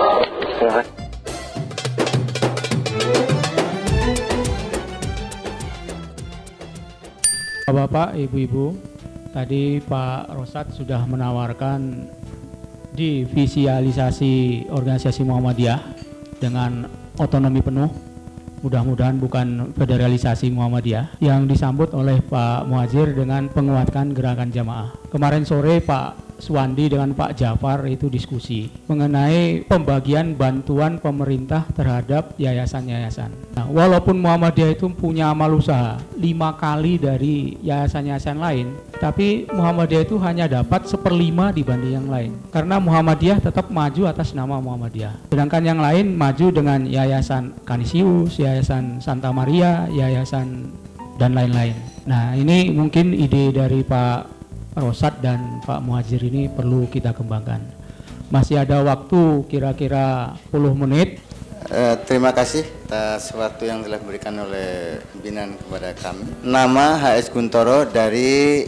Bapak, 7.74 8.14
Ibu-ibu, 8.14 8.76
tadi 9.34 9.82
Pak 9.82 10.36
Rosat 10.36 10.76
sudah 10.78 11.02
menawarkan 11.10 12.06
divisialisasi 12.94 14.68
organisasi 14.70 15.26
Muhammadiyah 15.26 15.80
dengan 16.38 16.86
otonomi 17.18 17.66
penuh. 17.66 18.13
Mudah-mudahan 18.64 19.20
bukan 19.20 19.76
federalisasi 19.76 20.48
Muhammadiyah 20.48 21.20
yang 21.20 21.44
disambut 21.52 21.92
oleh 21.92 22.24
Pak 22.24 22.64
Muhajir 22.64 23.12
dengan 23.12 23.52
penguatan 23.52 24.16
gerakan 24.16 24.56
jamaah. 24.56 24.96
Kemarin 25.12 25.44
sore 25.44 25.84
Pak 25.84 26.23
Suwandi 26.40 26.92
dengan 26.92 27.14
Pak 27.14 27.38
Jafar 27.38 27.86
itu 27.90 28.10
diskusi 28.10 28.70
mengenai 28.90 29.64
pembagian 29.66 30.34
bantuan 30.34 30.98
pemerintah 30.98 31.66
terhadap 31.74 32.36
yayasan-yayasan. 32.38 33.32
Nah, 33.58 33.66
walaupun 33.70 34.20
Muhammadiyah 34.20 34.76
itu 34.76 34.90
punya 34.92 35.32
amal 35.32 35.58
usaha 35.58 36.00
lima 36.18 36.56
kali 36.58 36.98
dari 36.98 37.58
yayasan-yayasan 37.64 38.38
lain, 38.38 38.68
tapi 38.98 39.46
Muhammadiyah 39.52 40.04
itu 40.04 40.16
hanya 40.22 40.46
dapat 40.50 40.86
seperlima 40.90 41.52
dibanding 41.56 41.94
yang 41.98 42.08
lain. 42.12 42.32
Karena 42.50 42.78
Muhammadiyah 42.82 43.40
tetap 43.40 43.72
maju 43.72 44.10
atas 44.10 44.36
nama 44.36 44.60
Muhammadiyah. 44.60 45.32
Sedangkan 45.32 45.64
yang 45.64 45.80
lain 45.80 46.14
maju 46.14 46.48
dengan 46.52 46.86
yayasan 46.86 47.56
Kanisius, 47.64 48.38
yayasan 48.38 49.00
Santa 49.00 49.32
Maria, 49.32 49.88
yayasan 49.90 50.70
dan 51.18 51.38
lain-lain. 51.38 51.78
Nah, 52.04 52.36
ini 52.36 52.74
mungkin 52.74 53.16
ide 53.16 53.56
dari 53.56 53.80
Pak 53.86 54.43
Rosat 54.74 55.22
dan 55.22 55.62
Pak 55.62 55.80
Muhajir 55.86 56.22
ini 56.26 56.50
perlu 56.50 56.90
kita 56.90 57.14
kembangkan. 57.14 57.62
Masih 58.34 58.58
ada 58.58 58.82
waktu 58.82 59.46
kira-kira 59.46 60.34
10 60.50 60.74
menit. 60.74 61.22
Eh, 61.70 61.96
terima 62.04 62.34
kasih 62.36 62.66
atas 62.90 63.32
waktu 63.32 63.72
yang 63.72 63.86
telah 63.86 64.02
diberikan 64.02 64.36
oleh 64.36 65.00
pimpinan 65.14 65.56
kepada 65.56 65.96
kami. 65.96 66.26
Nama 66.44 66.86
HS 67.00 67.32
Guntoro 67.32 67.88
dari 67.88 68.68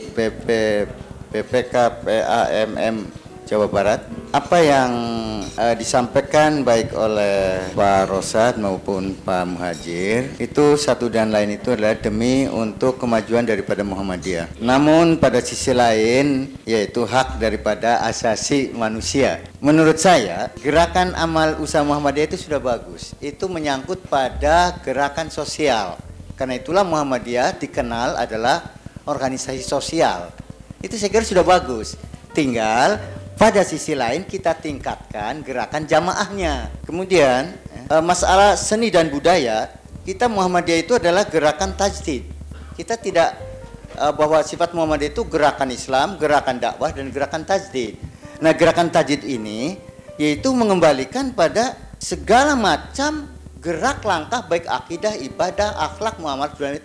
PPK 1.33 1.73
PAMM 2.05 3.24
Jawa 3.45 3.69
Barat. 3.69 4.01
Apa 4.33 4.59
yang 4.59 4.91
eh, 5.55 5.75
disampaikan 5.77 6.65
baik 6.65 6.91
oleh 6.97 7.71
Pak 7.71 8.11
Rosat 8.11 8.57
maupun 8.59 9.15
Pak 9.21 9.43
Muhajir 9.47 10.35
itu 10.41 10.75
satu 10.75 11.07
dan 11.07 11.31
lain 11.31 11.55
itu 11.55 11.71
adalah 11.71 11.95
demi 11.95 12.49
untuk 12.49 12.97
kemajuan 12.99 13.47
daripada 13.47 13.85
Muhammadiyah. 13.85 14.59
Namun 14.59 15.21
pada 15.21 15.39
sisi 15.39 15.71
lain 15.71 16.57
yaitu 16.67 17.05
hak 17.05 17.37
daripada 17.39 18.03
asasi 18.03 18.73
manusia. 18.73 19.39
Menurut 19.63 20.01
saya 20.01 20.51
gerakan 20.59 21.15
amal 21.15 21.61
usaha 21.61 21.85
Muhammadiyah 21.85 22.27
itu 22.33 22.49
sudah 22.49 22.59
bagus. 22.59 23.15
Itu 23.23 23.47
menyangkut 23.47 24.09
pada 24.09 24.75
gerakan 24.83 25.29
sosial. 25.31 26.01
Karena 26.35 26.59
itulah 26.59 26.83
Muhammadiyah 26.83 27.55
dikenal 27.55 28.19
adalah 28.19 28.75
organisasi 29.07 29.63
sosial. 29.63 30.33
Itu 30.83 30.99
saya 30.99 31.13
kira 31.13 31.23
sudah 31.23 31.45
bagus. 31.47 31.95
Tinggal 32.35 32.99
pada 33.45 33.61
sisi 33.61 33.93
lain 33.93 34.25
kita 34.25 34.57
tingkatkan 34.57 35.45
gerakan 35.45 35.85
jamaahnya. 35.85 36.81
Kemudian 36.81 37.53
eh, 37.93 38.01
masalah 38.01 38.57
seni 38.57 38.89
dan 38.89 39.13
budaya, 39.13 39.69
kita 40.01 40.25
Muhammadiyah 40.25 40.81
itu 40.81 40.97
adalah 40.97 41.29
gerakan 41.29 41.77
tajdid. 41.77 42.25
Kita 42.73 42.97
tidak 42.97 43.37
eh, 44.01 44.13
bahwa 44.17 44.41
sifat 44.41 44.73
Muhammadiyah 44.73 45.13
itu 45.13 45.29
gerakan 45.29 45.69
Islam, 45.69 46.17
gerakan 46.17 46.57
dakwah 46.57 46.89
dan 46.89 47.13
gerakan 47.13 47.45
tajdid. 47.45 48.01
Nah, 48.41 48.49
gerakan 48.57 48.89
tajdid 48.89 49.21
ini 49.21 49.77
yaitu 50.17 50.49
mengembalikan 50.49 51.29
pada 51.29 51.77
segala 52.01 52.57
macam 52.57 53.29
gerak 53.61 54.01
langkah 54.01 54.41
baik 54.49 54.65
akidah, 54.65 55.13
ibadah, 55.21 55.85
akhlak, 55.85 56.17
muamalah 56.17 56.49
dunia 56.49 56.81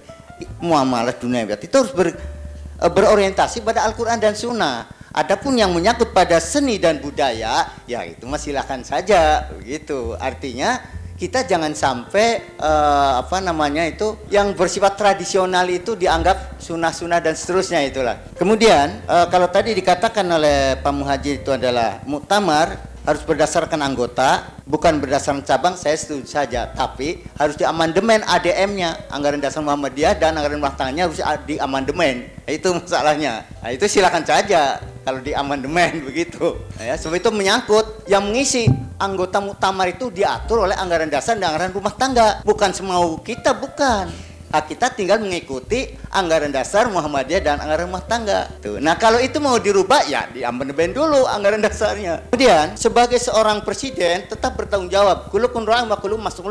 muamalah 0.60 1.16
dunia 1.16 1.48
itu 1.56 1.72
harus 1.72 1.96
ber, 1.96 2.12
eh, 2.12 2.92
berorientasi 2.92 3.64
pada 3.64 3.88
Al-Qur'an 3.88 4.20
dan 4.20 4.36
Sunnah. 4.36 4.99
Adapun 5.10 5.58
yang 5.58 5.74
menyangkut 5.74 6.14
pada 6.14 6.38
seni 6.38 6.78
dan 6.78 7.02
budaya, 7.02 7.66
ya 7.90 8.06
itu 8.06 8.30
mah 8.30 8.38
silakan 8.38 8.86
saja 8.86 9.50
begitu. 9.58 10.14
Artinya 10.14 10.78
kita 11.20 11.44
jangan 11.44 11.76
sampai 11.76 12.56
eh, 12.56 13.12
apa 13.20 13.44
namanya 13.44 13.84
itu 13.84 14.16
yang 14.32 14.56
bersifat 14.56 14.96
tradisional 14.96 15.68
itu 15.68 15.92
dianggap 15.92 16.56
sunnah-sunnah 16.62 17.20
dan 17.20 17.34
seterusnya 17.34 17.84
itulah. 17.84 18.16
Kemudian 18.38 19.04
eh, 19.04 19.26
kalau 19.28 19.50
tadi 19.52 19.74
dikatakan 19.74 20.24
oleh 20.30 20.78
Pak 20.78 20.92
Muhajir 20.94 21.44
itu 21.44 21.50
adalah 21.52 22.00
muktamar 22.06 22.78
harus 23.04 23.22
berdasarkan 23.24 23.80
anggota, 23.80 24.60
bukan 24.68 25.00
berdasarkan 25.00 25.42
cabang, 25.44 25.74
saya 25.76 25.96
setuju 25.96 26.26
saja. 26.28 26.68
Tapi 26.68 27.24
harus 27.36 27.56
diamandemen 27.56 28.24
ADM-nya, 28.24 29.08
anggaran 29.08 29.40
dasar 29.40 29.64
Muhammadiyah 29.64 30.20
dan 30.20 30.36
anggaran 30.36 30.60
rumah 30.60 30.76
tangannya 30.76 31.08
harus 31.08 31.20
diamandemen. 31.48 32.28
Itu 32.44 32.76
masalahnya. 32.76 33.46
Nah, 33.62 33.70
itu 33.72 33.86
silakan 33.88 34.24
saja 34.26 34.82
kalau 35.02 35.20
diamandemen 35.24 36.00
begitu. 36.08 36.60
Ya, 36.76 36.96
sebab 36.96 37.18
itu 37.18 37.30
menyangkut 37.32 38.04
yang 38.10 38.28
mengisi 38.28 38.68
anggota 39.00 39.40
muktamar 39.40 39.88
itu 39.88 40.12
diatur 40.12 40.68
oleh 40.68 40.76
anggaran 40.76 41.08
dasar 41.08 41.40
dan 41.40 41.56
anggaran 41.56 41.72
rumah 41.72 41.94
tangga, 41.96 42.44
bukan 42.44 42.70
semau 42.70 43.16
kita, 43.24 43.56
bukan. 43.56 44.29
Ah, 44.50 44.66
kita 44.66 44.90
tinggal 44.90 45.22
mengikuti 45.22 45.94
anggaran 46.10 46.50
dasar 46.50 46.90
Muhammadiyah 46.90 47.38
dan 47.38 47.56
anggaran 47.62 47.86
rumah 47.86 48.02
tangga. 48.02 48.50
Tuh. 48.58 48.82
Nah, 48.82 48.98
kalau 48.98 49.22
itu 49.22 49.38
mau 49.38 49.54
dirubah 49.62 50.10
ya 50.10 50.26
diamendmen 50.26 50.90
dulu 50.90 51.22
anggaran 51.30 51.62
dasarnya. 51.62 52.26
Kemudian 52.34 52.74
sebagai 52.74 53.22
seorang 53.22 53.62
presiden 53.62 54.26
tetap 54.26 54.58
bertanggung 54.58 54.90
jawab. 54.90 55.30
Kulo 55.30 55.54
kun 55.54 55.62
wa 55.62 55.94
kulo 56.02 56.18
masuk 56.18 56.50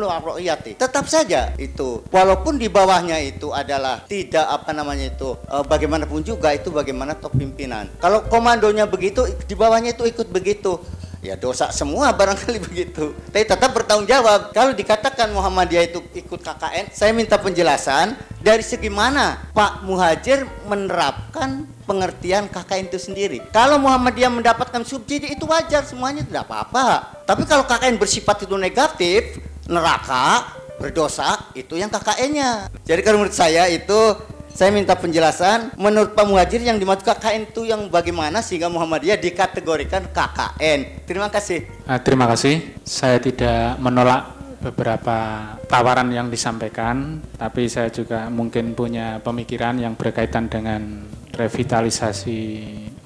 Tetap 0.80 1.06
saja 1.12 1.52
itu 1.60 2.00
walaupun 2.08 2.56
di 2.56 2.72
bawahnya 2.72 3.20
itu 3.20 3.52
adalah 3.52 4.08
tidak 4.08 4.48
apa 4.48 4.72
namanya 4.72 5.12
itu 5.12 5.36
eh, 5.52 5.64
bagaimanapun 5.68 6.24
juga 6.24 6.56
itu 6.56 6.72
bagaimana 6.72 7.20
top 7.20 7.36
pimpinan. 7.36 7.92
Kalau 8.00 8.24
komandonya 8.32 8.88
begitu 8.88 9.28
di 9.44 9.60
bawahnya 9.60 9.92
itu 9.92 10.08
ikut 10.08 10.32
begitu 10.32 10.80
ya 11.20 11.36
dosa 11.36 11.70
semua 11.72 12.12
barangkali 12.16 12.58
begitu. 12.68 13.16
Tapi 13.32 13.46
tetap 13.46 13.72
bertanggung 13.76 14.08
jawab. 14.08 14.52
Kalau 14.56 14.72
dikatakan 14.72 15.32
Muhammadiyah 15.32 15.92
itu 15.92 16.00
ikut 16.16 16.40
KKN, 16.40 16.92
saya 16.96 17.12
minta 17.12 17.36
penjelasan 17.36 18.16
dari 18.40 18.64
segi 18.64 18.88
mana 18.88 19.52
Pak 19.52 19.84
Muhajir 19.84 20.48
menerapkan 20.68 21.68
pengertian 21.84 22.48
KKN 22.48 22.86
itu 22.94 23.00
sendiri. 23.02 23.38
Kalau 23.50 23.82
Muhammadiyah 23.82 24.30
mendapatkan 24.30 24.86
subsidi 24.86 25.34
itu 25.34 25.44
wajar 25.50 25.84
semuanya 25.84 26.22
tidak 26.22 26.46
apa-apa. 26.48 27.18
Tapi 27.26 27.44
kalau 27.50 27.66
KKN 27.66 27.98
bersifat 27.98 28.46
itu 28.46 28.56
negatif, 28.56 29.42
neraka, 29.66 30.54
berdosa, 30.80 31.50
itu 31.58 31.76
yang 31.76 31.92
KKN-nya. 31.92 32.72
Jadi 32.86 33.02
kalau 33.04 33.26
menurut 33.26 33.36
saya 33.36 33.68
itu 33.68 34.16
saya 34.54 34.74
minta 34.74 34.98
penjelasan 34.98 35.78
menurut 35.80 36.18
Pak 36.18 36.26
Muhajir 36.26 36.62
yang 36.66 36.82
dimaksud 36.82 37.06
KKN 37.06 37.54
itu 37.54 37.70
yang 37.70 37.88
bagaimana 37.88 38.44
sehingga 38.44 38.68
Muhammadiyah 38.68 39.22
dikategorikan 39.22 40.10
KKN. 40.12 41.06
Terima 41.06 41.32
kasih. 41.32 41.66
Uh, 41.88 42.00
terima 42.02 42.26
kasih. 42.28 42.60
Saya 42.84 43.22
tidak 43.22 43.80
menolak 43.80 44.40
beberapa 44.60 45.18
tawaran 45.72 46.12
yang 46.12 46.28
disampaikan, 46.28 47.24
tapi 47.40 47.72
saya 47.72 47.88
juga 47.88 48.28
mungkin 48.28 48.76
punya 48.76 49.24
pemikiran 49.24 49.80
yang 49.80 49.96
berkaitan 49.96 50.52
dengan 50.52 51.08
revitalisasi 51.32 52.40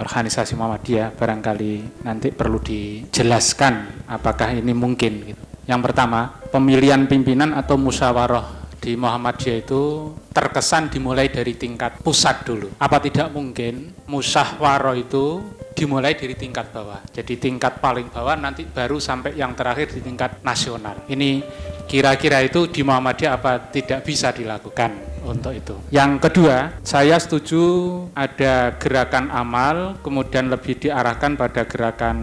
organisasi 0.02 0.58
Muhammadiyah 0.58 1.14
barangkali 1.14 2.02
nanti 2.02 2.34
perlu 2.34 2.58
dijelaskan 2.58 4.06
apakah 4.10 4.58
ini 4.58 4.74
mungkin 4.74 5.14
gitu. 5.30 5.44
Yang 5.64 5.82
pertama, 5.92 6.44
pemilihan 6.52 7.08
pimpinan 7.08 7.56
atau 7.56 7.80
musyawarah 7.80 8.63
di 8.84 9.00
Muhammadiyah 9.00 9.64
itu 9.64 10.12
terkesan 10.36 10.92
dimulai 10.92 11.32
dari 11.32 11.56
tingkat 11.56 12.04
pusat 12.04 12.44
dulu. 12.44 12.68
Apa 12.84 13.00
tidak 13.00 13.32
mungkin 13.32 13.96
musyawarah 14.12 15.00
itu 15.00 15.40
dimulai 15.72 16.20
dari 16.20 16.36
tingkat 16.36 16.76
bawah. 16.76 17.00
Jadi 17.16 17.40
tingkat 17.40 17.80
paling 17.80 18.12
bawah 18.12 18.36
nanti 18.36 18.68
baru 18.68 19.00
sampai 19.00 19.40
yang 19.40 19.56
terakhir 19.56 19.96
di 19.96 20.04
tingkat 20.04 20.44
nasional. 20.44 21.00
Ini 21.08 21.40
kira-kira 21.88 22.44
itu 22.44 22.68
di 22.68 22.84
Muhammadiyah 22.84 23.32
apa 23.40 23.72
tidak 23.72 24.04
bisa 24.04 24.36
dilakukan 24.36 24.92
untuk 25.24 25.56
itu. 25.56 25.76
Yang 25.90 26.28
kedua, 26.30 26.84
saya 26.84 27.16
setuju 27.16 27.64
ada 28.12 28.76
gerakan 28.76 29.32
amal, 29.32 29.96
kemudian 30.04 30.52
lebih 30.52 30.76
diarahkan 30.84 31.40
pada 31.40 31.64
gerakan 31.64 32.18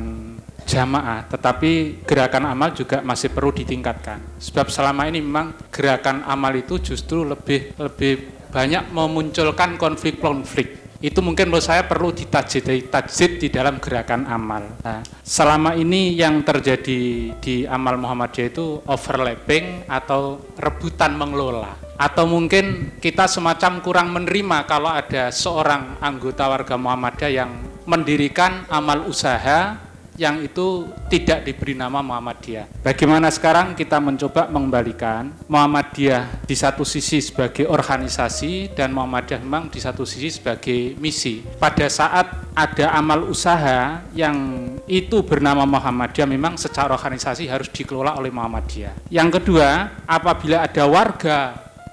jamaah, 0.71 1.27
tetapi 1.27 2.07
gerakan 2.07 2.47
amal 2.47 2.71
juga 2.71 3.03
masih 3.03 3.35
perlu 3.35 3.50
ditingkatkan. 3.50 4.39
Sebab 4.39 4.71
selama 4.71 5.11
ini 5.11 5.19
memang 5.19 5.59
gerakan 5.75 6.23
amal 6.31 6.55
itu 6.55 6.79
justru 6.79 7.27
lebih 7.27 7.75
lebih 7.75 8.47
banyak 8.55 8.95
memunculkan 8.95 9.75
konflik-konflik. 9.75 10.79
Itu 11.00 11.25
mungkin 11.25 11.49
menurut 11.49 11.65
saya 11.65 11.89
perlu 11.89 12.12
ditajid, 12.12 12.93
tajid 12.93 13.41
di 13.41 13.49
dalam 13.49 13.81
gerakan 13.81 14.29
amal. 14.29 14.69
Nah, 14.85 15.00
selama 15.25 15.73
ini 15.73 16.12
yang 16.12 16.45
terjadi 16.45 17.33
di 17.41 17.65
amal 17.65 17.97
Muhammadiyah 17.97 18.53
itu 18.53 18.85
overlapping 18.85 19.89
atau 19.89 20.45
rebutan 20.61 21.17
mengelola 21.17 21.91
atau 22.00 22.25
mungkin 22.25 22.97
kita 22.97 23.29
semacam 23.29 23.85
kurang 23.85 24.09
menerima 24.12 24.65
kalau 24.65 24.89
ada 24.89 25.29
seorang 25.29 26.00
anggota 26.00 26.49
warga 26.49 26.77
Muhammadiyah 26.77 27.33
yang 27.33 27.50
mendirikan 27.89 28.65
amal 28.73 29.05
usaha 29.05 29.90
yang 30.21 30.45
itu 30.45 30.85
tidak 31.09 31.49
diberi 31.49 31.73
nama 31.73 32.05
Muhammadiyah. 32.05 32.85
Bagaimana 32.85 33.33
sekarang 33.33 33.73
kita 33.73 33.97
mencoba 33.97 34.53
mengembalikan 34.53 35.33
Muhammadiyah 35.49 36.45
di 36.45 36.53
satu 36.53 36.85
sisi 36.85 37.25
sebagai 37.25 37.65
organisasi 37.65 38.77
dan 38.77 38.93
Muhammadiyah 38.93 39.41
memang 39.41 39.73
di 39.73 39.81
satu 39.81 40.05
sisi 40.05 40.29
sebagai 40.37 40.93
misi. 41.00 41.41
Pada 41.57 41.89
saat 41.89 42.53
ada 42.53 42.93
amal 42.93 43.33
usaha 43.33 44.04
yang 44.13 44.37
itu 44.85 45.25
bernama 45.25 45.65
Muhammadiyah 45.65 46.28
memang 46.28 46.61
secara 46.61 46.93
organisasi 46.93 47.49
harus 47.49 47.73
dikelola 47.73 48.21
oleh 48.21 48.28
Muhammadiyah. 48.28 49.09
Yang 49.09 49.41
kedua, 49.41 50.04
apabila 50.04 50.69
ada 50.69 50.85
warga 50.85 51.39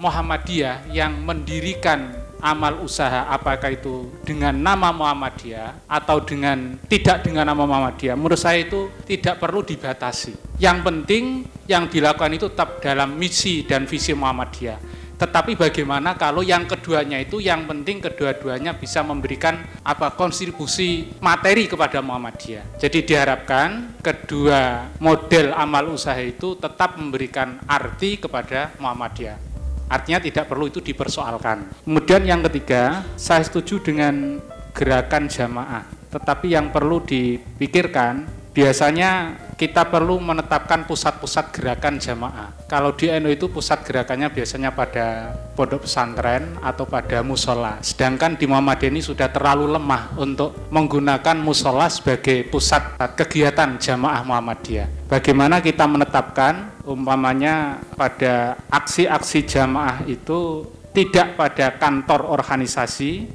Muhammadiyah 0.04 0.92
yang 0.92 1.24
mendirikan 1.24 2.17
amal 2.41 2.86
usaha 2.86 3.28
apakah 3.30 3.73
itu 3.73 4.10
dengan 4.23 4.54
nama 4.54 4.93
Muhammadiyah 4.93 5.89
atau 5.89 6.21
dengan 6.21 6.78
tidak 6.88 7.26
dengan 7.26 7.50
nama 7.50 7.63
Muhammadiyah 7.65 8.15
menurut 8.17 8.39
saya 8.39 8.65
itu 8.65 8.89
tidak 9.06 9.41
perlu 9.41 9.65
dibatasi 9.65 10.60
yang 10.62 10.82
penting 10.82 11.45
yang 11.65 11.89
dilakukan 11.89 12.34
itu 12.34 12.47
tetap 12.54 12.82
dalam 12.82 13.17
misi 13.17 13.65
dan 13.65 13.89
visi 13.89 14.13
Muhammadiyah 14.13 14.97
tetapi 15.17 15.58
bagaimana 15.58 16.13
kalau 16.13 16.45
yang 16.45 16.69
keduanya 16.69 17.17
itu 17.17 17.41
yang 17.41 17.65
penting 17.65 17.97
kedua-duanya 17.97 18.78
bisa 18.78 19.02
memberikan 19.02 19.65
apa 19.82 20.13
kontribusi 20.13 21.10
materi 21.17 21.65
kepada 21.65 22.06
Muhammadiyah. 22.06 22.78
Jadi 22.78 23.02
diharapkan 23.02 23.97
kedua 24.06 24.93
model 25.02 25.58
amal 25.58 25.97
usaha 25.97 26.21
itu 26.21 26.54
tetap 26.62 27.02
memberikan 27.02 27.58
arti 27.65 28.21
kepada 28.21 28.78
Muhammadiyah. 28.78 29.57
Artinya 29.88 30.19
tidak 30.19 30.52
perlu 30.52 30.67
itu 30.67 30.84
dipersoalkan. 30.84 31.88
Kemudian 31.88 32.28
yang 32.28 32.43
ketiga, 32.52 33.08
saya 33.15 33.43
setuju 33.43 33.80
dengan 33.80 34.43
gerakan 34.76 35.32
jamaah. 35.32 35.84
Tetapi 36.12 36.54
yang 36.54 36.69
perlu 36.69 37.04
dipikirkan 37.04 38.28
biasanya 38.52 39.36
kita 39.58 39.89
perlu 39.89 40.22
menetapkan 40.22 40.86
pusat-pusat 40.86 41.50
gerakan 41.50 41.98
jamaah. 41.98 42.54
Kalau 42.70 42.93
di 42.93 43.10
NU 43.17 43.34
itu 43.34 43.50
pusat 43.50 43.82
gerakannya 43.82 44.30
biasanya 44.30 44.70
pada 44.70 45.34
pondok 45.58 45.89
pesantren 45.89 46.62
atau 46.62 46.86
pada 46.86 47.26
musola. 47.26 47.82
Sedangkan 47.82 48.38
di 48.38 48.46
Muhammadiyah 48.46 48.93
ini 48.93 49.02
sudah 49.02 49.34
terlalu 49.34 49.65
lemah 49.74 50.13
untuk 50.13 50.70
menggunakan 50.70 51.41
musola 51.41 51.89
sebagai 51.89 52.46
pusat 52.54 53.02
kegiatan 53.17 53.82
jamaah 53.82 54.22
Muhammadiyah. 54.22 55.10
Bagaimana 55.10 55.58
kita 55.58 55.89
menetapkan 55.89 56.78
umpamanya 56.86 57.82
pada 57.98 58.62
aksi-aksi 58.70 59.41
jamaah 59.50 60.06
itu 60.06 60.70
tidak 60.93 61.34
pada 61.34 61.74
kantor 61.78 62.30
organisasi, 62.30 63.26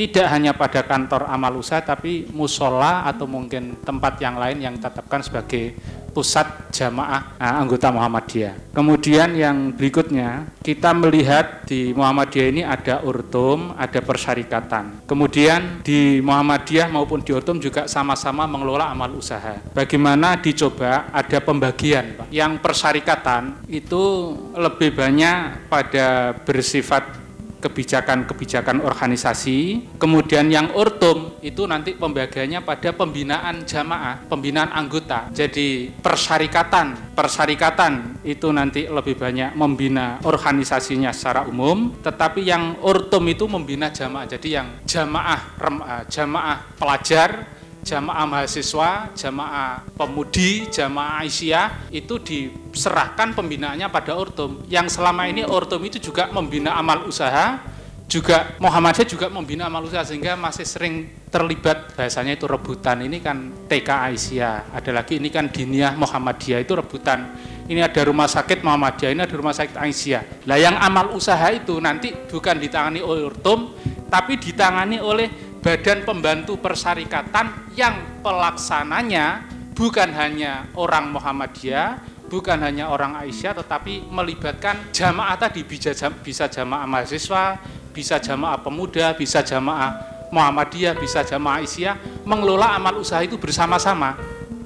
tidak 0.00 0.32
hanya 0.32 0.56
pada 0.56 0.80
kantor 0.80 1.28
amal 1.28 1.60
usaha 1.60 1.84
tapi 1.84 2.24
musola 2.32 3.04
atau 3.04 3.28
mungkin 3.28 3.76
tempat 3.84 4.16
yang 4.24 4.40
lain 4.40 4.64
yang 4.64 4.72
ditetapkan 4.80 5.20
sebagai 5.20 5.76
pusat 6.10 6.72
jamaah 6.72 7.36
nah, 7.36 7.60
anggota 7.60 7.92
Muhammadiyah. 7.92 8.72
Kemudian 8.74 9.36
yang 9.36 9.76
berikutnya 9.76 10.48
kita 10.64 10.96
melihat 10.96 11.68
di 11.68 11.92
Muhammadiyah 11.92 12.48
ini 12.48 12.62
ada 12.64 13.04
urtum, 13.04 13.76
ada 13.76 14.00
persyarikatan. 14.00 15.06
Kemudian 15.06 15.84
di 15.84 16.18
Muhammadiyah 16.24 16.88
maupun 16.88 17.20
di 17.20 17.36
urtum 17.36 17.60
juga 17.60 17.84
sama-sama 17.86 18.48
mengelola 18.48 18.90
amal 18.90 19.14
usaha. 19.14 19.60
Bagaimana 19.76 20.40
dicoba 20.40 21.12
ada 21.12 21.38
pembagian, 21.44 22.24
Pak. 22.24 22.26
Yang 22.32 22.52
persyarikatan 22.58 23.68
itu 23.70 24.34
lebih 24.56 24.96
banyak 24.96 25.68
pada 25.70 26.34
bersifat 26.42 27.19
kebijakan-kebijakan 27.60 28.82
organisasi. 28.82 29.88
Kemudian 30.00 30.48
yang 30.48 30.72
urtum 30.72 31.38
itu 31.44 31.68
nanti 31.68 31.94
pembagiannya 31.94 32.64
pada 32.64 32.90
pembinaan 32.96 33.68
jamaah, 33.68 34.26
pembinaan 34.26 34.72
anggota. 34.72 35.28
Jadi 35.30 35.92
persyarikatan, 36.00 37.14
persyarikatan 37.14 38.24
itu 38.24 38.48
nanti 38.50 38.88
lebih 38.88 39.20
banyak 39.20 39.54
membina 39.54 40.18
organisasinya 40.24 41.12
secara 41.12 41.44
umum, 41.46 42.00
tetapi 42.00 42.40
yang 42.42 42.80
urtum 42.80 43.22
itu 43.28 43.44
membina 43.46 43.92
jamaah. 43.92 44.26
Jadi 44.26 44.48
yang 44.56 44.68
jamaah 44.88 45.40
eh, 45.60 46.04
jamaah 46.08 46.58
pelajar 46.80 47.59
jamaah 47.90 48.22
mahasiswa, 48.22 49.10
jamaah 49.18 49.82
pemudi, 49.98 50.70
jamaah 50.70 51.26
Aisyah 51.26 51.90
itu 51.90 52.22
diserahkan 52.22 53.34
pembinaannya 53.34 53.90
pada 53.90 54.14
Ortum. 54.14 54.62
Yang 54.70 54.94
selama 54.94 55.26
ini 55.26 55.42
Ortum 55.42 55.82
itu 55.82 55.98
juga 55.98 56.30
membina 56.30 56.78
amal 56.78 57.10
usaha, 57.10 57.58
juga 58.06 58.58
Muhammadiyah 58.62 59.06
juga 59.06 59.26
membina 59.26 59.66
amal 59.66 59.86
usaha 59.86 60.02
sehingga 60.06 60.38
masih 60.38 60.66
sering 60.66 61.10
terlibat 61.30 61.94
bahasanya 61.98 62.38
itu 62.38 62.46
rebutan. 62.46 63.02
Ini 63.02 63.18
kan 63.18 63.66
TK 63.66 63.88
Aisyah, 63.90 64.54
ada 64.70 64.90
lagi 64.94 65.18
ini 65.18 65.30
kan 65.30 65.50
Diniyah 65.50 65.98
Muhammadiyah 65.98 66.62
itu 66.62 66.78
rebutan. 66.78 67.34
Ini 67.70 67.86
ada 67.86 68.02
rumah 68.02 68.26
sakit 68.26 68.66
Muhammadiyah, 68.66 69.10
ini 69.14 69.22
ada 69.22 69.34
rumah 69.34 69.54
sakit 69.54 69.78
Aisyah. 69.78 70.46
Lah 70.46 70.58
yang 70.58 70.74
amal 70.78 71.14
usaha 71.14 71.50
itu 71.54 71.78
nanti 71.78 72.10
bukan 72.10 72.58
ditangani 72.58 72.98
oleh 72.98 73.30
Ortum, 73.30 73.74
tapi 74.10 74.38
ditangani 74.42 74.98
oleh 74.98 75.49
badan 75.60 76.08
pembantu 76.08 76.56
persyarikatan 76.56 77.76
yang 77.76 78.24
pelaksananya 78.24 79.44
bukan 79.76 80.12
hanya 80.12 80.68
orang 80.76 81.12
Muhammadiyah, 81.12 82.00
bukan 82.28 82.60
hanya 82.64 82.88
orang 82.88 83.16
Aisyah, 83.16 83.60
tetapi 83.64 84.08
melibatkan 84.08 84.92
jamaah 84.92 85.36
tadi 85.36 85.64
bisa 85.64 85.92
jam- 85.92 86.16
bisa 86.20 86.48
jamaah 86.48 86.88
mahasiswa, 86.88 87.60
bisa 87.92 88.16
jamaah 88.20 88.60
pemuda, 88.60 89.12
bisa 89.16 89.44
jamaah 89.44 89.96
Muhammadiyah, 90.32 90.96
bisa 90.96 91.20
jamaah 91.24 91.60
Aisyah, 91.60 92.24
mengelola 92.24 92.72
amal 92.72 93.00
usaha 93.00 93.20
itu 93.20 93.36
bersama-sama. 93.36 94.16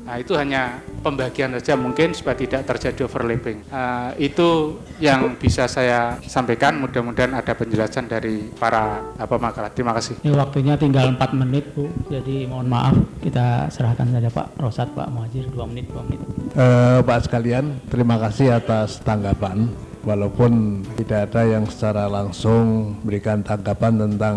Nah 0.05 0.17
itu 0.21 0.37
hanya 0.39 0.79
pembagian 1.05 1.53
saja 1.61 1.77
mungkin 1.77 2.17
supaya 2.17 2.33
tidak 2.33 2.65
terjadi 2.65 3.05
overlapping. 3.05 3.69
Eh, 3.69 4.33
itu 4.33 4.81
yang 4.97 5.37
bisa 5.37 5.69
saya 5.69 6.17
sampaikan. 6.25 6.81
Mudah-mudahan 6.81 7.37
ada 7.37 7.53
penjelasan 7.53 8.09
dari 8.09 8.49
para 8.57 9.05
eh, 9.21 9.29
pemakaran. 9.29 9.69
Terima 9.77 9.93
kasih. 9.93 10.17
Ini 10.25 10.33
waktunya 10.33 10.81
tinggal 10.81 11.13
4 11.13 11.37
menit 11.37 11.69
Bu, 11.77 11.93
jadi 12.09 12.49
mohon 12.49 12.73
maaf 12.73 12.97
kita 13.21 13.69
serahkan 13.69 14.09
saja 14.09 14.33
Pak 14.33 14.57
Rosat, 14.57 14.89
Pak 14.97 15.13
Muhajir 15.13 15.45
2 15.53 15.71
menit, 15.71 15.93
2 15.93 16.07
menit. 16.09 16.21
Eh, 16.57 16.99
Pak 17.05 17.19
sekalian, 17.29 17.85
terima 17.93 18.17
kasih 18.17 18.57
atas 18.57 19.05
tanggapan. 19.05 19.69
Walaupun 20.05 20.85
tidak 21.01 21.33
ada 21.33 21.43
yang 21.49 21.65
secara 21.65 22.07
langsung 22.07 22.97
berikan 23.01 23.41
tanggapan 23.41 24.05
tentang 24.05 24.37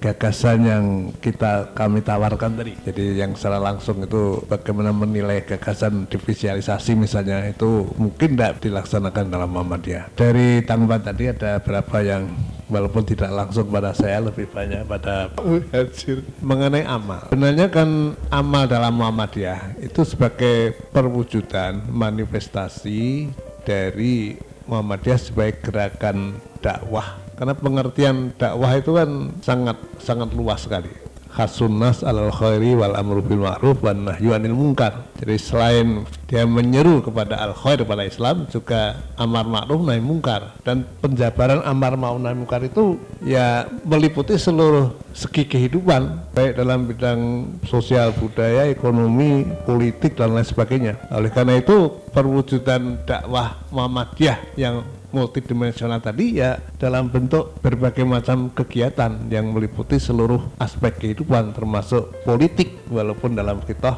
gagasan 0.00 0.58
yang 0.64 0.84
kita 1.20 1.76
kami 1.76 2.00
tawarkan 2.00 2.56
tadi. 2.56 2.72
Jadi 2.80 3.20
yang 3.20 3.36
secara 3.36 3.60
langsung 3.60 4.00
itu 4.00 4.40
bagaimana 4.48 4.90
menilai 4.90 5.44
gagasan 5.44 6.08
divisialisasi 6.08 6.96
misalnya 6.96 7.44
itu 7.44 7.92
mungkin 8.00 8.34
tidak 8.34 8.64
dilaksanakan 8.64 9.28
dalam 9.28 9.52
Muhammadiyah. 9.52 10.16
Dari 10.16 10.64
tanggapan 10.64 11.00
tadi 11.04 11.24
ada 11.28 11.60
berapa 11.60 11.96
yang 12.00 12.32
walaupun 12.72 13.04
tidak 13.04 13.28
langsung 13.28 13.68
pada 13.68 13.92
saya 13.92 14.24
lebih 14.24 14.48
banyak 14.48 14.88
pada 14.88 15.28
Muhajir 15.36 16.24
mengenai 16.40 16.88
amal. 16.88 17.28
Sebenarnya 17.28 17.68
kan 17.68 18.16
amal 18.32 18.64
dalam 18.64 18.96
Muhammadiyah 18.96 19.76
itu 19.84 20.00
sebagai 20.08 20.72
perwujudan 20.88 21.84
manifestasi 21.92 23.28
dari 23.68 24.40
Muhammadiyah 24.66 25.18
sebagai 25.20 25.62
gerakan 25.64 26.38
dakwah. 26.62 27.18
Karena 27.34 27.54
pengertian 27.58 28.30
dakwah 28.38 28.72
itu 28.78 28.94
kan 28.94 29.10
sangat 29.42 29.76
sangat 29.98 30.30
luas 30.34 30.62
sekali. 30.62 31.11
Khasunas 31.32 32.04
alal 32.04 32.28
khairi 32.28 32.76
wal 32.76 32.92
amru 32.92 33.24
bil 33.24 33.40
ma'ruf 33.40 33.80
wan 33.80 34.04
nahyu 34.04 34.36
anil 34.36 34.52
munkar. 34.52 35.08
Jadi 35.16 35.36
selain 35.40 36.04
dia 36.28 36.44
menyeru 36.44 37.00
kepada 37.00 37.40
al 37.40 37.56
khair 37.56 37.80
kepada 37.80 38.04
Islam 38.04 38.44
juga 38.52 39.00
amar 39.16 39.48
ma'ruf 39.48 39.80
nahi 39.80 40.00
munkar 40.00 40.56
dan 40.60 40.84
penjabaran 41.00 41.64
amar 41.64 41.96
ma'ruf 41.96 42.20
nahi 42.20 42.36
munkar 42.36 42.60
itu 42.64 43.00
ya 43.24 43.64
meliputi 43.84 44.36
seluruh 44.36 44.92
segi 45.12 45.44
kehidupan 45.48 46.32
baik 46.32 46.56
dalam 46.56 46.88
bidang 46.88 47.20
sosial 47.68 48.16
budaya 48.16 48.68
ekonomi 48.68 49.44
politik 49.68 50.16
dan 50.16 50.32
lain 50.32 50.44
sebagainya 50.48 50.96
oleh 51.12 51.28
karena 51.28 51.60
itu 51.60 52.00
perwujudan 52.12 53.04
dakwah 53.04 53.60
Muhammadiyah 53.68 54.56
yang 54.56 54.84
multidimensional 55.12 56.00
tadi 56.00 56.40
ya 56.40 56.58
dalam 56.80 57.12
bentuk 57.12 57.60
berbagai 57.60 58.02
macam 58.02 58.50
kegiatan 58.50 59.28
yang 59.28 59.52
meliputi 59.52 60.00
seluruh 60.00 60.56
aspek 60.58 60.98
kehidupan 60.98 61.52
termasuk 61.54 62.24
politik. 62.24 62.84
Walaupun 62.88 63.36
dalam 63.36 63.60
kita 63.62 63.96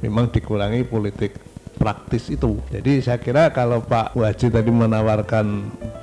memang 0.00 0.32
dikurangi 0.32 0.84
politik 0.84 1.53
praktis 1.74 2.30
itu. 2.30 2.58
Jadi 2.70 3.02
saya 3.02 3.18
kira 3.18 3.50
kalau 3.50 3.82
Pak 3.82 4.14
Waji 4.14 4.48
tadi 4.50 4.70
menawarkan 4.70 5.46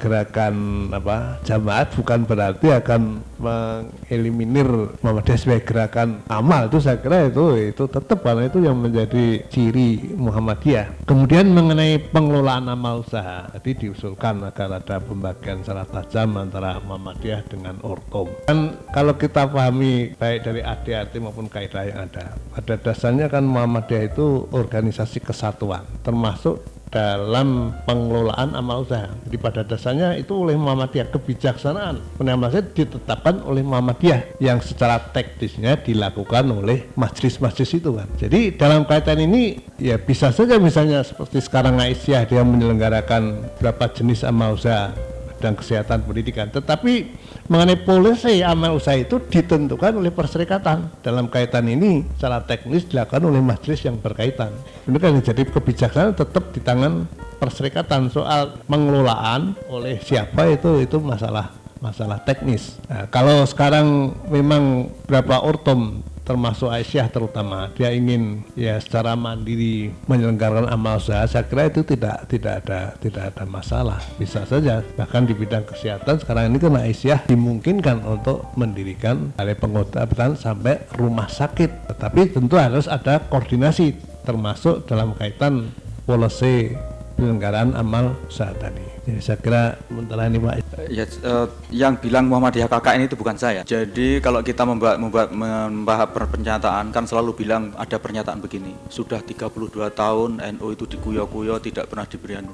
gerakan 0.01 0.87
apa 0.89 1.37
jamaat 1.45 1.93
bukan 1.93 2.25
berarti 2.25 2.73
akan 2.73 3.21
mengeliminir 3.41 4.65
Muhammadiyah 5.01 5.37
sebagai 5.37 5.65
gerakan 5.65 6.21
amal 6.29 6.69
itu 6.69 6.77
saya 6.81 6.97
kira 7.01 7.29
itu 7.29 7.73
itu 7.73 7.83
tetap 7.89 8.21
karena 8.21 8.49
itu 8.49 8.61
yang 8.61 8.77
menjadi 8.77 9.45
ciri 9.49 10.13
Muhammadiyah. 10.17 11.05
Kemudian 11.05 11.49
mengenai 11.53 12.01
pengelolaan 12.11 12.69
amal 12.69 13.05
usaha 13.05 13.49
tadi 13.49 13.77
diusulkan 13.77 14.45
agar 14.45 14.81
ada 14.81 14.97
pembagian 15.01 15.61
secara 15.61 15.85
tajam 15.85 16.37
antara 16.37 16.81
Muhammadiyah 16.81 17.41
dengan 17.49 17.77
Ortom. 17.85 18.29
Kan 18.45 18.77
kalau 18.93 19.13
kita 19.17 19.49
pahami 19.49 20.13
baik 20.17 20.45
dari 20.45 20.61
ADAT 20.61 21.13
maupun 21.21 21.49
kaidah 21.49 21.85
yang 21.85 21.99
ada, 22.09 22.37
pada 22.53 22.73
dasarnya 22.77 23.29
kan 23.29 23.45
Muhammadiyah 23.45 24.13
itu 24.13 24.49
organisasi 24.49 25.21
kesatuan 25.21 25.60
termasuk 26.01 26.63
dalam 26.91 27.71
pengelolaan 27.87 28.51
amal 28.51 28.83
usaha. 28.83 29.07
Jadi 29.25 29.37
pada 29.39 29.63
dasarnya 29.63 30.19
itu 30.19 30.35
oleh 30.35 30.59
Muhammadiyah 30.59 31.07
kebijaksanaan 31.07 32.19
penambahan 32.19 32.67
ditetapkan 32.75 33.47
oleh 33.47 33.63
Muhammadiyah 33.63 34.43
yang 34.43 34.59
secara 34.59 34.99
teknisnya 34.99 35.79
dilakukan 35.79 36.51
oleh 36.51 36.91
majelis-majelis 36.99 37.79
itu 37.79 37.95
kan. 37.95 38.11
Jadi 38.19 38.59
dalam 38.59 38.83
kaitan 38.83 39.23
ini 39.23 39.55
ya 39.79 39.95
bisa 39.95 40.35
saja 40.35 40.59
misalnya 40.59 41.01
seperti 41.07 41.39
sekarang 41.39 41.79
Aisyah 41.79 42.27
dia 42.27 42.43
menyelenggarakan 42.43 43.55
berapa 43.63 43.87
jenis 43.95 44.27
amal 44.27 44.59
usaha 44.59 44.91
dan 45.39 45.55
kesehatan 45.55 46.03
pendidikan. 46.03 46.51
Tetapi 46.51 47.20
mengenai 47.47 47.79
polisi 47.81 48.43
amal 48.45 48.77
usaha 48.77 48.97
itu 48.97 49.17
ditentukan 49.17 49.97
oleh 49.97 50.13
perserikatan. 50.13 50.91
Dalam 51.01 51.31
kaitan 51.31 51.65
ini 51.65 52.05
secara 52.17 52.43
teknis 52.43 52.85
dilakukan 52.85 53.23
oleh 53.25 53.41
majelis 53.41 53.81
yang 53.81 53.97
berkaitan. 53.97 54.53
Ini 54.85 54.97
kan 54.99 55.17
jadi 55.21 55.41
kebijaksanaan 55.47 56.13
tetap 56.13 56.53
di 56.53 56.59
tangan 56.61 57.07
perserikatan. 57.41 58.11
Soal 58.13 58.61
pengelolaan 58.69 59.57
oleh 59.71 59.97
siapa 60.03 60.45
itu 60.51 60.83
itu 60.83 61.01
masalah 61.01 61.61
masalah 61.81 62.21
teknis. 62.21 62.77
Nah, 62.85 63.09
kalau 63.09 63.41
sekarang 63.49 64.13
memang 64.29 64.93
berapa 65.09 65.41
ortom 65.41 66.05
termasuk 66.23 66.69
Aisyah 66.69 67.09
terutama 67.09 67.73
dia 67.73 67.89
ingin 67.91 68.45
ya 68.53 68.77
secara 68.77 69.17
mandiri 69.17 69.91
menyelenggarakan 70.05 70.69
amal 70.69 71.01
usaha. 71.01 71.25
Saya 71.25 71.45
kira 71.45 71.69
itu 71.69 71.81
tidak 71.83 72.29
tidak 72.29 72.65
ada 72.65 72.95
tidak 73.01 73.23
ada 73.33 73.43
masalah. 73.49 73.99
Bisa 74.17 74.45
saja 74.45 74.85
bahkan 74.95 75.25
di 75.25 75.33
bidang 75.33 75.65
kesehatan 75.65 76.21
sekarang 76.21 76.53
ini 76.53 76.57
kan 76.61 76.77
Aisyah 76.77 77.25
dimungkinkan 77.27 78.05
untuk 78.05 78.45
mendirikan 78.55 79.33
balai 79.35 79.57
pengobatan 79.57 80.37
sampai 80.37 80.85
rumah 80.95 81.27
sakit. 81.27 81.91
Tetapi 81.91 82.33
tentu 82.33 82.55
harus 82.57 82.85
ada 82.85 83.19
koordinasi 83.27 83.97
termasuk 84.21 84.85
dalam 84.85 85.17
kaitan 85.17 85.73
polisi 86.05 86.73
penyelenggaraan 87.21 87.77
amal 87.77 88.17
usaha 88.25 88.49
tadi 88.57 88.91
jadi 89.01 89.17
saya 89.17 89.37
kira 89.41 89.63
sementara 89.89 90.29
ini 90.29 90.37
Pak 90.37 90.53
Ya, 90.93 91.05
eh, 91.09 91.47
yang 91.73 91.97
bilang 91.97 92.29
Muhammadiyah 92.29 92.69
KKN 92.69 93.09
itu 93.09 93.17
bukan 93.17 93.33
saya. 93.33 93.65
Jadi 93.65 94.21
kalau 94.21 94.45
kita 94.45 94.61
membuat 94.61 95.01
membuat 95.01 95.33
membahas 95.33 96.09
pernyataan 96.13 96.93
kan 96.93 97.09
selalu 97.09 97.33
bilang 97.33 97.73
ada 97.81 97.97
pernyataan 97.97 98.37
begini. 98.37 98.77
Sudah 98.93 99.23
32 99.25 99.89
tahun 99.89 100.37
NU 100.57 100.67
itu 100.73 100.85
dikuyo-kuyo 100.85 101.57
tidak 101.57 101.89
pernah 101.89 102.05
diberi 102.05 102.45
anu. 102.45 102.53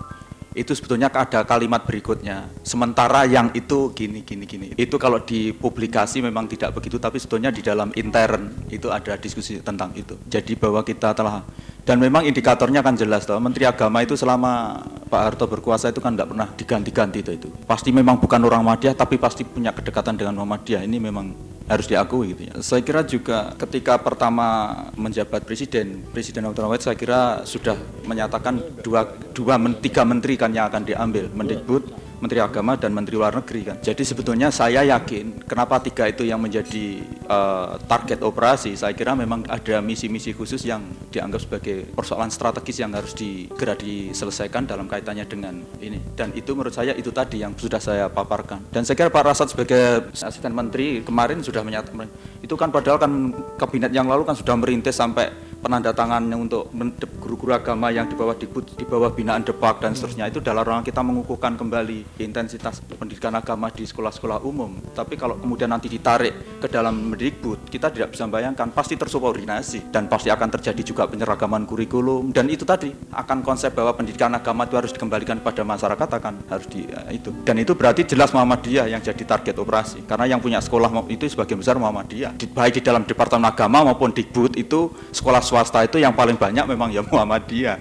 Itu 0.57 0.73
sebetulnya 0.73 1.13
ada 1.13 1.45
kalimat 1.45 1.85
berikutnya. 1.85 2.49
Sementara 2.65 3.29
yang 3.29 3.53
itu 3.53 3.93
gini 3.93 4.25
gini 4.25 4.49
gini. 4.49 4.67
Itu 4.73 4.97
kalau 4.97 5.21
di 5.21 5.53
publikasi 5.53 6.25
memang 6.25 6.49
tidak 6.49 6.73
begitu 6.73 6.97
tapi 6.97 7.21
sebetulnya 7.21 7.53
di 7.53 7.61
dalam 7.61 7.93
intern 7.93 8.65
itu 8.73 8.89
ada 8.89 9.13
diskusi 9.21 9.61
tentang 9.61 9.93
itu. 9.93 10.17
Jadi 10.25 10.57
bahwa 10.57 10.81
kita 10.81 11.13
telah 11.13 11.45
dan 11.87 12.03
memang 12.03 12.27
indikatornya 12.27 12.83
kan 12.83 12.99
jelas 12.99 13.23
toh 13.23 13.39
Menteri 13.39 13.63
Agama 13.63 14.03
itu 14.03 14.19
selama 14.19 14.83
Pak 15.07 15.21
Harto 15.23 15.47
berkuasa 15.47 15.87
itu 15.87 16.03
kan 16.03 16.19
tidak 16.19 16.35
pernah 16.35 16.47
diganti-ganti 16.51 17.23
itu 17.23 17.31
itu 17.31 17.49
pasti 17.63 17.95
memang 17.95 18.19
bukan 18.19 18.43
orang 18.43 18.59
Muhammadiyah 18.59 18.91
tapi 18.91 19.15
pasti 19.15 19.47
punya 19.47 19.71
kedekatan 19.71 20.19
dengan 20.19 20.35
Muhammadiyah 20.35 20.83
ini 20.83 20.99
memang 20.99 21.31
harus 21.67 21.85
diakui 21.85 22.31
gitu 22.33 22.47
ya. 22.47 22.53
Saya 22.63 22.81
kira 22.81 23.03
juga 23.03 23.51
ketika 23.59 23.99
pertama 23.99 24.47
menjabat 24.95 25.43
presiden, 25.43 25.99
Presiden 26.15 26.47
Abdul 26.47 26.63
Rahman 26.63 26.79
saya 26.79 26.95
kira 26.95 27.43
sudah 27.43 27.75
menyatakan 28.07 28.63
dua 28.79 29.03
dua 29.35 29.59
men- 29.59 29.75
tiga 29.77 30.07
menteri 30.07 30.39
kan 30.39 30.55
yang 30.55 30.71
akan 30.71 30.87
diambil, 30.87 31.27
Mendikbud, 31.35 31.83
Menteri 32.17 32.41
Agama 32.41 32.73
dan 32.75 32.93
Menteri 32.93 33.15
Luar 33.17 33.33
Negeri 33.33 33.61
kan. 33.73 33.77
Jadi 33.81 34.03
sebetulnya 34.03 34.49
saya 34.49 34.81
yakin 34.85 35.45
kenapa 35.45 35.77
tiga 35.81 36.09
itu 36.09 36.25
yang 36.25 36.41
menjadi 36.41 37.01
eh, 37.05 37.71
target 37.85 38.25
operasi. 38.25 38.73
Saya 38.73 38.97
kira 38.97 39.13
memang 39.13 39.45
ada 39.47 39.79
misi-misi 39.81 40.33
khusus 40.33 40.65
yang 40.65 40.81
dianggap 41.13 41.41
sebagai 41.43 41.85
persoalan 41.93 42.33
strategis 42.33 42.81
yang 42.81 42.93
harus 42.93 43.13
segera 43.13 43.77
diselesaikan 43.77 44.65
dalam 44.65 44.89
kaitannya 44.89 45.25
dengan 45.29 45.61
ini. 45.81 46.01
Dan 46.17 46.33
itu 46.33 46.53
menurut 46.57 46.73
saya 46.73 46.93
itu 46.97 47.13
tadi 47.13 47.41
yang 47.41 47.53
sudah 47.53 47.81
saya 47.81 48.09
paparkan. 48.09 48.65
Dan 48.73 48.83
saya 48.83 48.97
kira 48.97 49.09
Pak 49.13 49.23
Rasad 49.23 49.47
sebagai 49.53 50.09
asisten 50.13 50.53
menteri 50.53 51.01
kemarin 51.05 51.41
sudah 51.45 51.61
menyatakan 51.61 52.09
itu 52.41 52.53
kan 52.53 52.69
padahal 52.69 52.97
kan 53.01 53.11
kabinet 53.57 53.91
yang 53.93 54.05
lalu 54.09 54.25
kan 54.25 54.35
sudah 54.37 54.53
merintis 54.57 54.97
sampai 54.97 55.46
penandatangannya 55.61 56.37
untuk 56.37 56.69
men- 56.73 56.95
guru-guru 57.17 57.51
agama 57.51 57.91
yang 57.91 58.07
di 58.07 58.15
bawah 58.15 58.33
Dikbud, 58.37 58.79
di 58.79 58.85
bawah 58.87 59.11
binaan 59.11 59.43
Depak 59.43 59.83
dan 59.83 59.91
seterusnya 59.91 60.31
itu 60.31 60.39
dalam 60.39 60.63
rangka 60.63 60.89
kita 60.93 61.03
mengukuhkan 61.03 61.59
kembali 61.59 62.23
intensitas 62.23 62.79
pendidikan 62.95 63.35
agama 63.35 63.67
di 63.67 63.83
sekolah-sekolah 63.83 64.47
umum. 64.47 64.79
Tapi 64.95 65.19
kalau 65.19 65.35
kemudian 65.35 65.67
nanti 65.67 65.91
ditarik 65.91 66.63
ke 66.63 66.67
dalam 66.71 67.11
Mendikbud, 67.11 67.67
kita 67.67 67.91
tidak 67.91 68.15
bisa 68.15 68.23
bayangkan 68.31 68.71
pasti 68.71 68.95
tersubordinasi 68.95 69.91
dan 69.91 70.07
pasti 70.07 70.31
akan 70.31 70.47
terjadi 70.55 70.81
juga 70.83 71.03
penyeragaman 71.09 71.67
kurikulum 71.67 72.31
dan 72.31 72.47
itu 72.47 72.63
tadi 72.63 72.95
akan 73.11 73.43
konsep 73.43 73.75
bahwa 73.75 73.91
pendidikan 73.91 74.31
agama 74.31 74.63
itu 74.63 74.75
harus 74.79 74.91
dikembalikan 74.95 75.43
pada 75.43 75.67
masyarakat 75.67 76.07
akan 76.07 76.33
harus 76.47 76.67
di 76.71 76.87
eh, 76.87 77.19
itu. 77.19 77.33
Dan 77.43 77.59
itu 77.59 77.75
berarti 77.75 78.07
jelas 78.07 78.31
Muhammadiyah 78.31 78.87
yang 78.87 79.01
jadi 79.03 79.23
target 79.27 79.55
operasi 79.59 80.07
karena 80.07 80.31
yang 80.31 80.39
punya 80.39 80.63
sekolah 80.63 80.89
itu 81.11 81.27
sebagian 81.27 81.59
besar 81.59 81.75
Muhammadiyah. 81.75 82.35
Di- 82.39 82.49
Baik 82.57 82.81
di 82.81 82.83
dalam 82.89 83.05
Departemen 83.05 83.45
Agama 83.45 83.85
maupun 83.85 84.09
Dikbud 84.09 84.57
itu 84.57 84.89
sekolah 85.13 85.43
swasta 85.47 85.87
itu 85.87 86.03
yang 86.03 86.11
paling 86.11 86.35
banyak 86.35 86.67
memang 86.67 86.91
ya 86.91 86.99
Muhammadiyah. 87.07 87.79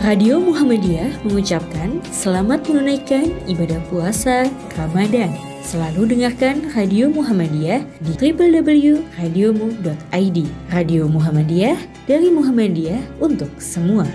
Radio 0.00 0.40
Muhammadiyah 0.40 1.20
mengucapkan 1.20 2.00
selamat 2.08 2.64
menunaikan 2.64 3.28
ibadah 3.44 3.76
puasa 3.92 4.48
Ramadan. 4.72 5.36
Selalu 5.60 6.16
dengarkan 6.16 6.72
Radio 6.72 7.12
Muhammadiyah 7.12 7.84
di 8.00 8.16
www.radiomu.id. 8.16 10.38
Radio 10.72 11.02
Muhammadiyah 11.06 11.76
dari 12.08 12.32
Muhammadiyah 12.32 13.04
untuk 13.20 13.52
semua. 13.60 14.08